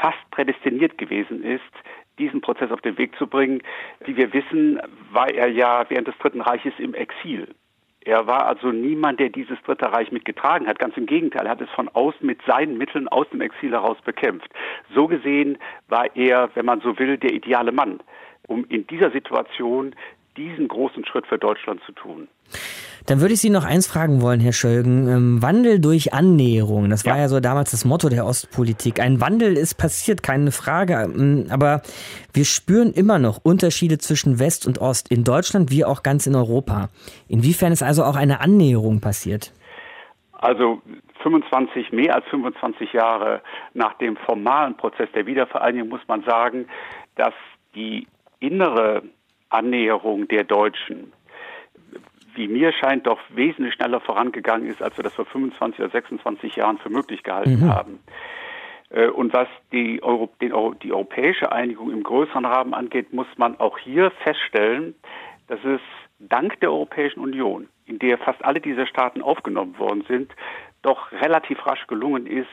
fast 0.01 0.19
prädestiniert 0.31 0.97
gewesen 0.97 1.43
ist, 1.43 1.61
diesen 2.19 2.41
Prozess 2.41 2.71
auf 2.71 2.81
den 2.81 2.97
Weg 2.97 3.15
zu 3.17 3.27
bringen. 3.27 3.61
Wie 4.05 4.17
wir 4.17 4.33
wissen, 4.33 4.81
war 5.11 5.29
er 5.29 5.47
ja 5.47 5.85
während 5.89 6.09
des 6.09 6.17
Dritten 6.17 6.41
Reiches 6.41 6.73
im 6.77 6.93
Exil. 6.93 7.47
Er 8.05 8.27
war 8.27 8.45
also 8.45 8.71
niemand, 8.71 9.19
der 9.19 9.29
dieses 9.29 9.61
Dritte 9.63 9.91
Reich 9.91 10.11
mitgetragen 10.11 10.67
hat. 10.67 10.79
Ganz 10.79 10.97
im 10.97 11.05
Gegenteil, 11.05 11.45
er 11.45 11.51
hat 11.51 11.61
es 11.61 11.69
von 11.69 11.87
außen 11.89 12.25
mit 12.25 12.41
seinen 12.45 12.77
Mitteln 12.77 13.07
aus 13.07 13.29
dem 13.29 13.41
Exil 13.41 13.71
heraus 13.71 13.97
bekämpft. 14.03 14.49
So 14.93 15.07
gesehen 15.07 15.57
war 15.87 16.13
er, 16.15 16.49
wenn 16.55 16.65
man 16.65 16.81
so 16.81 16.97
will, 16.99 17.17
der 17.17 17.31
ideale 17.33 17.71
Mann, 17.71 17.99
um 18.47 18.65
in 18.65 18.85
dieser 18.87 19.11
Situation 19.11 19.95
diesen 20.37 20.67
großen 20.67 21.05
Schritt 21.05 21.27
für 21.27 21.37
Deutschland 21.37 21.81
zu 21.85 21.91
tun. 21.91 22.27
Dann 23.05 23.19
würde 23.19 23.33
ich 23.33 23.41
Sie 23.41 23.49
noch 23.49 23.65
eins 23.65 23.85
fragen 23.85 24.21
wollen, 24.21 24.39
Herr 24.39 24.53
Schölgen. 24.53 25.09
Ähm, 25.09 25.41
Wandel 25.41 25.81
durch 25.81 26.13
Annäherung, 26.13 26.89
das 26.89 27.05
war 27.05 27.15
ja. 27.15 27.23
ja 27.23 27.27
so 27.27 27.41
damals 27.41 27.71
das 27.71 27.83
Motto 27.83 28.07
der 28.07 28.25
Ostpolitik. 28.25 29.01
Ein 29.01 29.19
Wandel 29.19 29.57
ist 29.57 29.75
passiert, 29.75 30.23
keine 30.23 30.51
Frage. 30.51 30.93
Ähm, 30.93 31.47
aber 31.49 31.81
wir 32.33 32.45
spüren 32.45 32.93
immer 32.93 33.19
noch 33.19 33.39
Unterschiede 33.43 33.97
zwischen 33.97 34.39
West 34.39 34.65
und 34.65 34.79
Ost 34.79 35.11
in 35.11 35.25
Deutschland 35.25 35.69
wie 35.69 35.83
auch 35.83 36.01
ganz 36.01 36.27
in 36.27 36.35
Europa. 36.35 36.89
Inwiefern 37.27 37.73
ist 37.73 37.83
also 37.83 38.03
auch 38.03 38.15
eine 38.15 38.39
Annäherung 38.39 39.01
passiert? 39.01 39.51
Also 40.31 40.81
25, 41.23 41.91
mehr 41.91 42.15
als 42.15 42.25
25 42.27 42.93
Jahre 42.93 43.41
nach 43.73 43.97
dem 43.97 44.15
formalen 44.17 44.77
Prozess 44.77 45.09
der 45.13 45.25
Wiedervereinigung 45.25 45.89
muss 45.89 46.07
man 46.07 46.23
sagen, 46.23 46.67
dass 47.15 47.33
die 47.75 48.07
innere 48.39 49.03
Annäherung 49.53 50.27
der 50.27 50.43
Deutschen 50.43 51.13
wie 52.35 52.47
mir 52.47 52.73
scheint, 52.73 53.07
doch 53.07 53.19
wesentlich 53.29 53.75
schneller 53.75 53.99
vorangegangen 53.99 54.67
ist, 54.67 54.81
als 54.81 54.97
wir 54.97 55.03
das 55.03 55.13
vor 55.13 55.25
25 55.25 55.79
oder 55.79 55.89
26 55.89 56.55
Jahren 56.55 56.77
für 56.77 56.89
möglich 56.89 57.23
gehalten 57.23 57.65
mhm. 57.65 57.69
haben. 57.69 57.99
Äh, 58.89 59.07
und 59.07 59.33
was 59.33 59.47
die, 59.71 60.01
Euro, 60.03 60.29
den, 60.41 60.53
die 60.81 60.91
europäische 60.91 61.51
Einigung 61.51 61.91
im 61.91 62.03
größeren 62.03 62.45
Rahmen 62.45 62.73
angeht, 62.73 63.13
muss 63.13 63.27
man 63.37 63.59
auch 63.59 63.77
hier 63.77 64.11
feststellen, 64.23 64.95
dass 65.47 65.59
es 65.63 65.81
dank 66.19 66.59
der 66.61 66.71
Europäischen 66.71 67.19
Union, 67.19 67.67
in 67.85 67.99
der 67.99 68.17
fast 68.17 68.43
alle 68.43 68.61
diese 68.61 68.87
Staaten 68.87 69.21
aufgenommen 69.21 69.77
worden 69.77 70.03
sind, 70.07 70.31
doch 70.81 71.11
relativ 71.11 71.65
rasch 71.65 71.85
gelungen 71.87 72.25
ist, 72.25 72.47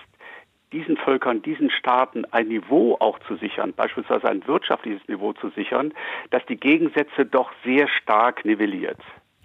diesen 0.72 0.96
Völkern, 0.96 1.42
diesen 1.42 1.70
Staaten 1.70 2.24
ein 2.30 2.48
Niveau 2.48 2.96
auch 3.00 3.18
zu 3.26 3.37
sichern, 3.37 3.72
beispielsweise 3.74 4.28
ein 4.28 4.46
wirtschaftliches 4.46 5.06
Niveau 5.09 5.33
zu 5.33 5.50
sichern, 5.50 5.92
das 6.30 6.42
die 6.48 6.56
Gegensätze 6.56 7.26
doch 7.26 7.50
sehr 7.64 7.88
stark 7.88 8.44
nivelliert. 8.44 8.98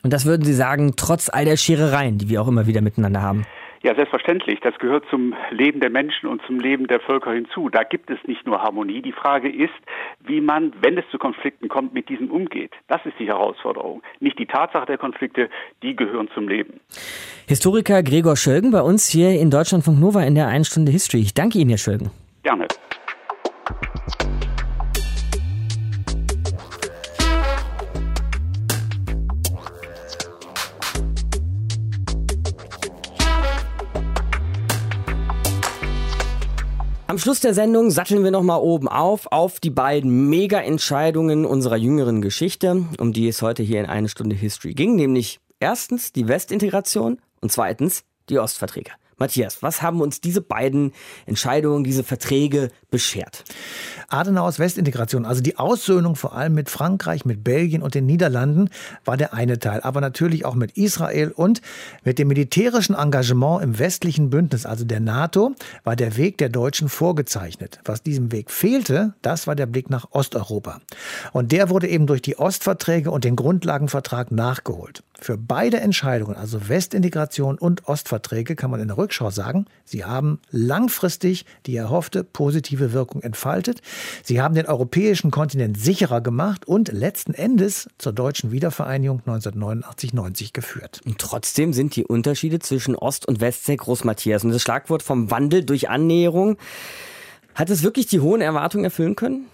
Und 0.03 0.13
das 0.13 0.25
würden 0.25 0.43
Sie 0.43 0.53
sagen, 0.53 0.93
trotz 0.95 1.29
all 1.29 1.45
der 1.45 1.57
Scherereien, 1.57 2.19
die 2.19 2.29
wir 2.29 2.41
auch 2.41 2.47
immer 2.47 2.67
wieder 2.67 2.81
miteinander 2.81 3.23
haben? 3.23 3.45
Ja, 3.83 3.93
selbstverständlich. 3.95 4.59
Das 4.61 4.77
gehört 4.79 5.05
zum 5.09 5.35
Leben 5.51 5.79
der 5.79 5.89
Menschen 5.89 6.27
und 6.27 6.41
zum 6.45 6.59
Leben 6.59 6.87
der 6.87 6.99
Völker 6.99 7.31
hinzu. 7.33 7.69
Da 7.69 7.83
gibt 7.83 8.09
es 8.09 8.17
nicht 8.25 8.45
nur 8.45 8.61
Harmonie. 8.61 9.01
Die 9.01 9.11
Frage 9.11 9.49
ist, 9.49 9.73
wie 10.25 10.41
man, 10.41 10.73
wenn 10.81 10.97
es 10.97 11.05
zu 11.11 11.17
Konflikten 11.17 11.67
kommt, 11.67 11.93
mit 11.93 12.09
diesem 12.09 12.31
umgeht. 12.31 12.71
Das 12.87 13.05
ist 13.05 13.13
die 13.19 13.27
Herausforderung. 13.27 14.01
Nicht 14.19 14.39
die 14.39 14.47
Tatsache 14.47 14.85
der 14.85 14.97
Konflikte, 14.97 15.49
die 15.83 15.95
gehören 15.95 16.29
zum 16.33 16.47
Leben. 16.47 16.79
Historiker 17.47 18.01
Gregor 18.01 18.37
Schölgen 18.37 18.71
bei 18.71 18.81
uns 18.81 19.07
hier 19.07 19.39
in 19.39 19.51
Deutschlandfunk 19.51 19.99
Nova 19.99 20.23
in 20.23 20.35
der 20.35 20.47
1 20.47 20.67
Stunde 20.67 20.91
History. 20.91 21.21
Ich 21.21 21.33
danke 21.33 21.59
Ihnen, 21.59 21.69
Herr 21.69 21.77
Schölgen. 21.77 22.09
Gerne. 22.43 22.67
Am 37.15 37.19
Schluss 37.19 37.39
der 37.39 37.53
Sendung 37.53 37.91
satteln 37.91 38.25
wir 38.25 38.31
nochmal 38.31 38.59
oben 38.59 38.89
auf, 38.89 39.27
auf 39.31 39.61
die 39.61 39.69
beiden 39.69 40.27
Mega-Entscheidungen 40.27 41.45
unserer 41.45 41.77
jüngeren 41.77 42.21
Geschichte, 42.21 42.83
um 42.99 43.13
die 43.13 43.29
es 43.29 43.41
heute 43.41 43.63
hier 43.63 43.79
in 43.79 43.85
eine 43.85 44.09
Stunde 44.09 44.35
History 44.35 44.73
ging, 44.73 44.97
nämlich 44.97 45.39
erstens 45.61 46.11
die 46.11 46.27
Westintegration 46.27 47.21
und 47.39 47.53
zweitens 47.53 48.03
die 48.27 48.37
Ostverträge. 48.37 48.91
Matthias, 49.17 49.63
was 49.63 49.81
haben 49.81 50.01
uns 50.01 50.19
diese 50.21 50.41
beiden 50.41 50.91
Entscheidungen, 51.25 51.83
diese 51.83 52.03
Verträge 52.03 52.69
beschert? 52.91 53.43
Adenauers 54.09 54.59
Westintegration, 54.59 55.25
also 55.25 55.41
die 55.41 55.57
Aussöhnung 55.57 56.15
vor 56.15 56.35
allem 56.35 56.53
mit 56.53 56.69
Frankreich, 56.69 57.25
mit 57.25 57.43
Belgien 57.43 57.81
und 57.81 57.95
den 57.95 58.05
Niederlanden, 58.05 58.69
war 59.03 59.17
der 59.17 59.33
eine 59.33 59.59
Teil. 59.59 59.81
Aber 59.81 60.01
natürlich 60.01 60.45
auch 60.45 60.55
mit 60.55 60.77
Israel 60.77 61.31
und 61.31 61.61
mit 62.03 62.19
dem 62.19 62.27
militärischen 62.27 62.95
Engagement 62.95 63.63
im 63.63 63.79
westlichen 63.79 64.29
Bündnis, 64.29 64.65
also 64.65 64.85
der 64.85 64.99
NATO, 64.99 65.55
war 65.83 65.95
der 65.95 66.17
Weg 66.17 66.37
der 66.37 66.49
Deutschen 66.49 66.89
vorgezeichnet. 66.89 67.79
Was 67.85 68.03
diesem 68.03 68.31
Weg 68.31 68.51
fehlte, 68.51 69.13
das 69.21 69.47
war 69.47 69.55
der 69.55 69.65
Blick 69.65 69.89
nach 69.89 70.11
Osteuropa. 70.11 70.81
Und 71.31 71.51
der 71.51 71.69
wurde 71.69 71.87
eben 71.87 72.07
durch 72.07 72.21
die 72.21 72.37
Ostverträge 72.37 73.11
und 73.11 73.23
den 73.23 73.35
Grundlagenvertrag 73.35 74.31
nachgeholt. 74.31 75.03
Für 75.19 75.37
beide 75.37 75.79
Entscheidungen, 75.79 76.35
also 76.35 76.67
Westintegration 76.67 77.57
und 77.57 77.87
Ostverträge, 77.87 78.55
kann 78.55 78.69
man 78.69 78.81
in 78.81 78.87
der 78.87 78.97
Rückschau 79.05 79.29
sagen, 79.29 79.67
sie 79.83 80.03
haben 80.03 80.39
langfristig 80.49 81.45
die 81.67 81.75
erhoffte 81.75 82.23
positive 82.23 82.91
Wirkung 82.91 83.21
entfaltet. 83.21 83.81
Sie 84.23 84.41
haben 84.41 84.55
den 84.55 84.65
europäischen 84.65 85.29
Kontinent 85.29 85.79
sicherer 85.79 86.21
gemacht 86.21 86.67
und 86.67 86.91
letzten 86.91 87.35
Endes 87.35 87.87
zur 87.99 88.13
deutschen 88.13 88.51
Wiedervereinigung 88.51 89.21
1989-90 89.27 90.53
geführt. 90.53 91.01
Und 91.05 91.19
trotzdem 91.19 91.71
sind 91.71 91.95
die 91.95 92.03
Unterschiede 92.03 92.57
zwischen 92.57 92.95
Ost 92.95 93.27
und 93.27 93.41
West 93.41 93.65
sehr 93.65 93.77
groß, 93.77 94.05
Matthias. 94.05 94.43
Und 94.43 94.49
das 94.49 94.63
Schlagwort 94.63 95.03
vom 95.03 95.29
Wandel 95.29 95.63
durch 95.63 95.87
Annäherung, 95.87 96.57
hat 97.53 97.69
es 97.69 97.83
wirklich 97.83 98.07
die 98.07 98.19
hohen 98.19 98.41
Erwartungen 98.41 98.85
erfüllen 98.85 99.15
können? 99.15 99.45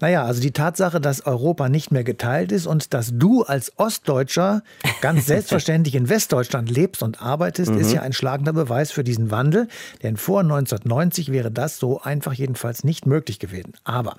Naja, 0.00 0.24
also 0.24 0.40
die 0.40 0.50
Tatsache, 0.50 1.00
dass 1.00 1.24
Europa 1.26 1.68
nicht 1.68 1.92
mehr 1.92 2.04
geteilt 2.04 2.52
ist 2.52 2.66
und 2.66 2.94
dass 2.94 3.10
du 3.14 3.42
als 3.42 3.72
Ostdeutscher 3.78 4.62
ganz 5.00 5.26
selbstverständlich 5.26 5.94
in 5.94 6.08
Westdeutschland 6.08 6.70
lebst 6.70 7.02
und 7.02 7.22
arbeitest, 7.22 7.70
mhm. 7.72 7.78
ist 7.78 7.92
ja 7.92 8.02
ein 8.02 8.12
schlagender 8.12 8.52
Beweis 8.52 8.90
für 8.90 9.04
diesen 9.04 9.30
Wandel. 9.30 9.68
Denn 10.02 10.16
vor 10.16 10.40
1990 10.40 11.32
wäre 11.32 11.50
das 11.50 11.78
so 11.78 12.00
einfach 12.00 12.32
jedenfalls 12.32 12.84
nicht 12.84 13.06
möglich 13.06 13.38
gewesen. 13.38 13.74
Aber 13.84 14.16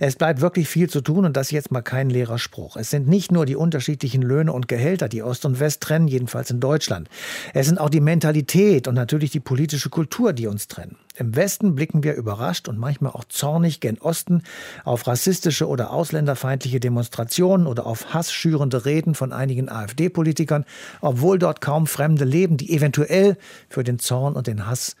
es 0.00 0.16
bleibt 0.16 0.40
wirklich 0.40 0.68
viel 0.68 0.90
zu 0.90 1.00
tun 1.00 1.24
und 1.24 1.36
das 1.36 1.50
jetzt 1.50 1.70
mal 1.70 1.82
kein 1.82 2.10
leerer 2.10 2.38
Spruch. 2.38 2.76
Es 2.76 2.90
sind 2.90 3.08
nicht 3.08 3.32
nur 3.32 3.46
die 3.46 3.56
unterschiedlichen 3.56 4.22
Löhne 4.22 4.52
und 4.52 4.68
Gehälter, 4.68 5.08
die 5.08 5.22
Ost 5.22 5.44
und 5.44 5.60
West 5.60 5.80
trennen, 5.82 6.08
jedenfalls 6.08 6.50
in 6.50 6.60
Deutschland. 6.60 7.08
Es 7.54 7.66
sind 7.66 7.78
auch 7.78 7.90
die 7.90 8.00
Mentalität 8.00 8.88
und 8.88 8.94
natürlich 8.94 9.30
die 9.30 9.40
politische 9.40 9.90
Kultur, 9.90 10.32
die 10.32 10.46
uns 10.46 10.68
trennen. 10.68 10.96
Im 11.16 11.36
Westen 11.36 11.74
blicken 11.74 12.02
wir 12.02 12.14
überrascht 12.14 12.68
und 12.68 12.78
manchmal 12.78 13.12
auch 13.12 13.24
zornig 13.24 13.80
gen 13.80 13.98
Osten 13.98 14.42
auf 14.84 15.06
rassistische 15.06 15.68
oder 15.68 15.92
ausländerfeindliche 15.92 16.80
Demonstrationen 16.80 17.66
oder 17.66 17.86
auf 17.86 18.14
hassschürende 18.14 18.84
Reden 18.84 19.14
von 19.14 19.32
einigen 19.32 19.68
AfD-Politikern, 19.68 20.64
obwohl 21.00 21.38
dort 21.38 21.60
kaum 21.60 21.86
Fremde 21.86 22.24
leben, 22.24 22.56
die 22.56 22.72
eventuell 22.72 23.36
für 23.68 23.84
den 23.84 23.98
Zorn 23.98 24.34
und 24.34 24.46
den 24.46 24.66
Hass 24.66 24.96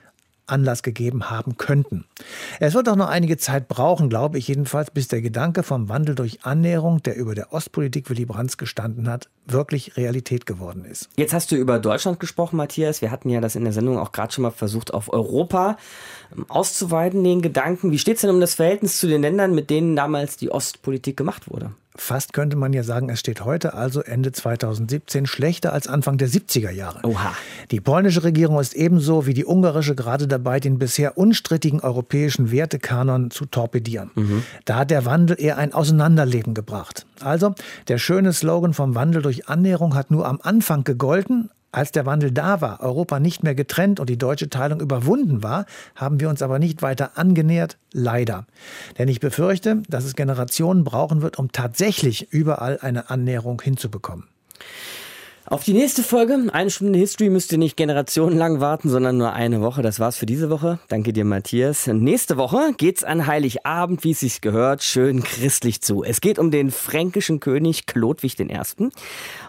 Anlass 0.52 0.82
gegeben 0.82 1.30
haben 1.30 1.56
könnten. 1.56 2.04
Es 2.60 2.74
wird 2.74 2.88
auch 2.88 2.96
noch 2.96 3.08
einige 3.08 3.38
Zeit 3.38 3.66
brauchen, 3.66 4.08
glaube 4.08 4.38
ich 4.38 4.46
jedenfalls, 4.46 4.90
bis 4.90 5.08
der 5.08 5.22
Gedanke 5.22 5.62
vom 5.62 5.88
Wandel 5.88 6.14
durch 6.14 6.44
Annäherung, 6.44 7.02
der 7.02 7.16
über 7.16 7.34
der 7.34 7.52
Ostpolitik 7.52 8.10
Willy 8.10 8.26
Brandts 8.26 8.58
gestanden 8.58 9.08
hat, 9.08 9.28
wirklich 9.46 9.96
Realität 9.96 10.46
geworden 10.46 10.84
ist. 10.84 11.08
Jetzt 11.16 11.32
hast 11.32 11.50
du 11.50 11.56
über 11.56 11.78
Deutschland 11.78 12.20
gesprochen, 12.20 12.56
Matthias. 12.56 13.00
Wir 13.00 13.10
hatten 13.10 13.30
ja 13.30 13.40
das 13.40 13.56
in 13.56 13.64
der 13.64 13.72
Sendung 13.72 13.98
auch 13.98 14.12
gerade 14.12 14.32
schon 14.32 14.42
mal 14.42 14.50
versucht, 14.50 14.94
auf 14.94 15.12
Europa 15.12 15.76
ähm, 16.36 16.46
auszuweiten, 16.48 17.24
den 17.24 17.42
Gedanken. 17.42 17.90
Wie 17.90 17.98
steht 17.98 18.16
es 18.16 18.20
denn 18.20 18.30
um 18.30 18.40
das 18.40 18.54
Verhältnis 18.54 18.98
zu 18.98 19.08
den 19.08 19.22
Ländern, 19.22 19.54
mit 19.54 19.70
denen 19.70 19.96
damals 19.96 20.36
die 20.36 20.50
Ostpolitik 20.50 21.16
gemacht 21.16 21.50
wurde? 21.50 21.72
Fast 21.94 22.32
könnte 22.32 22.56
man 22.56 22.72
ja 22.72 22.82
sagen, 22.82 23.10
es 23.10 23.20
steht 23.20 23.44
heute, 23.44 23.74
also 23.74 24.00
Ende 24.00 24.32
2017, 24.32 25.26
schlechter 25.26 25.74
als 25.74 25.88
Anfang 25.88 26.16
der 26.16 26.28
70er 26.28 26.70
Jahre. 26.70 27.00
Oha. 27.06 27.34
Die 27.70 27.80
polnische 27.80 28.24
Regierung 28.24 28.58
ist 28.58 28.74
ebenso 28.74 29.26
wie 29.26 29.34
die 29.34 29.44
ungarische 29.44 29.94
gerade 29.94 30.26
dabei, 30.26 30.58
den 30.58 30.78
bisher 30.78 31.18
unstrittigen 31.18 31.80
europäischen 31.80 32.50
Wertekanon 32.50 33.30
zu 33.30 33.44
torpedieren. 33.44 34.10
Mhm. 34.14 34.42
Da 34.64 34.76
hat 34.76 34.90
der 34.90 35.04
Wandel 35.04 35.36
eher 35.38 35.58
ein 35.58 35.74
Auseinanderleben 35.74 36.54
gebracht. 36.54 37.04
Also, 37.20 37.54
der 37.88 37.98
schöne 37.98 38.32
Slogan 38.32 38.72
vom 38.72 38.94
Wandel 38.94 39.20
durch 39.20 39.48
Annäherung 39.48 39.94
hat 39.94 40.10
nur 40.10 40.26
am 40.26 40.40
Anfang 40.42 40.84
gegolten, 40.84 41.50
als 41.72 41.90
der 41.90 42.06
Wandel 42.06 42.30
da 42.30 42.60
war, 42.60 42.80
Europa 42.80 43.18
nicht 43.18 43.42
mehr 43.42 43.54
getrennt 43.54 43.98
und 43.98 44.08
die 44.08 44.18
deutsche 44.18 44.50
Teilung 44.50 44.80
überwunden 44.80 45.42
war, 45.42 45.66
haben 45.96 46.20
wir 46.20 46.28
uns 46.28 46.42
aber 46.42 46.58
nicht 46.58 46.82
weiter 46.82 47.18
angenähert, 47.18 47.78
leider. 47.92 48.46
Denn 48.98 49.08
ich 49.08 49.20
befürchte, 49.20 49.82
dass 49.88 50.04
es 50.04 50.14
Generationen 50.14 50.84
brauchen 50.84 51.22
wird, 51.22 51.38
um 51.38 51.50
tatsächlich 51.50 52.30
überall 52.30 52.78
eine 52.80 53.10
Annäherung 53.10 53.60
hinzubekommen. 53.60 54.28
Auf 55.44 55.64
die 55.64 55.72
nächste 55.72 56.04
Folge, 56.04 56.38
eine 56.52 56.70
Stunde 56.70 56.98
History, 56.98 57.28
müsst 57.28 57.50
ihr 57.50 57.58
nicht 57.58 57.76
generationenlang 57.76 58.60
warten, 58.60 58.88
sondern 58.88 59.18
nur 59.18 59.32
eine 59.32 59.60
Woche. 59.60 59.82
Das 59.82 59.98
war's 59.98 60.16
für 60.16 60.24
diese 60.24 60.50
Woche. 60.50 60.78
Danke 60.88 61.12
dir, 61.12 61.24
Matthias. 61.24 61.88
Nächste 61.88 62.36
Woche 62.36 62.72
geht's 62.76 63.02
an 63.02 63.26
Heiligabend, 63.26 64.04
wie 64.04 64.12
es 64.12 64.20
sich 64.20 64.40
gehört, 64.40 64.84
schön 64.84 65.22
christlich 65.24 65.82
zu. 65.82 66.04
Es 66.04 66.20
geht 66.20 66.38
um 66.38 66.52
den 66.52 66.70
fränkischen 66.70 67.40
König 67.40 67.86
Chlodwig 67.86 68.38
I. 68.38 68.60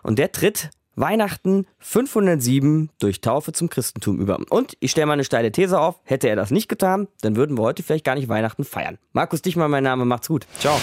Und 0.02 0.20
der 0.20 0.32
tritt 0.32 0.72
Weihnachten 0.96 1.66
507 1.80 2.90
durch 3.00 3.22
Taufe 3.22 3.52
zum 3.52 3.70
Christentum 3.70 4.20
über. 4.20 4.40
Und 4.50 4.78
ich 4.80 4.92
stelle 4.92 5.08
mal 5.08 5.14
eine 5.14 5.24
steile 5.24 5.52
These 5.52 5.80
auf, 5.80 6.00
hätte 6.04 6.30
er 6.30 6.36
das 6.36 6.52
nicht 6.52 6.70
getan, 6.70 7.08
dann 7.22 7.36
würden 7.36 7.58
wir 7.58 7.64
heute 7.64 7.84
vielleicht 7.84 8.06
gar 8.06 8.16
nicht 8.16 8.30
Weihnachten 8.30 8.64
feiern. 8.64 8.98
Markus 9.12 9.42
Dichmann, 9.42 9.72
mein 9.72 9.84
Name, 9.84 10.06
macht's 10.06 10.28
gut. 10.28 10.48
Ciao. 10.60 10.80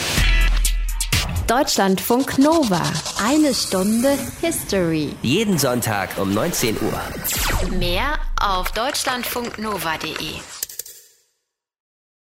Deutschlandfunk 1.46 2.38
Nova. 2.38 2.82
Eine 3.24 3.52
Stunde 3.54 4.16
History. 4.40 5.10
Jeden 5.22 5.58
Sonntag 5.58 6.10
um 6.18 6.32
19 6.32 6.76
Uhr. 6.80 7.78
Mehr 7.78 8.18
auf 8.40 8.70
deutschlandfunknova.de. 8.70 10.59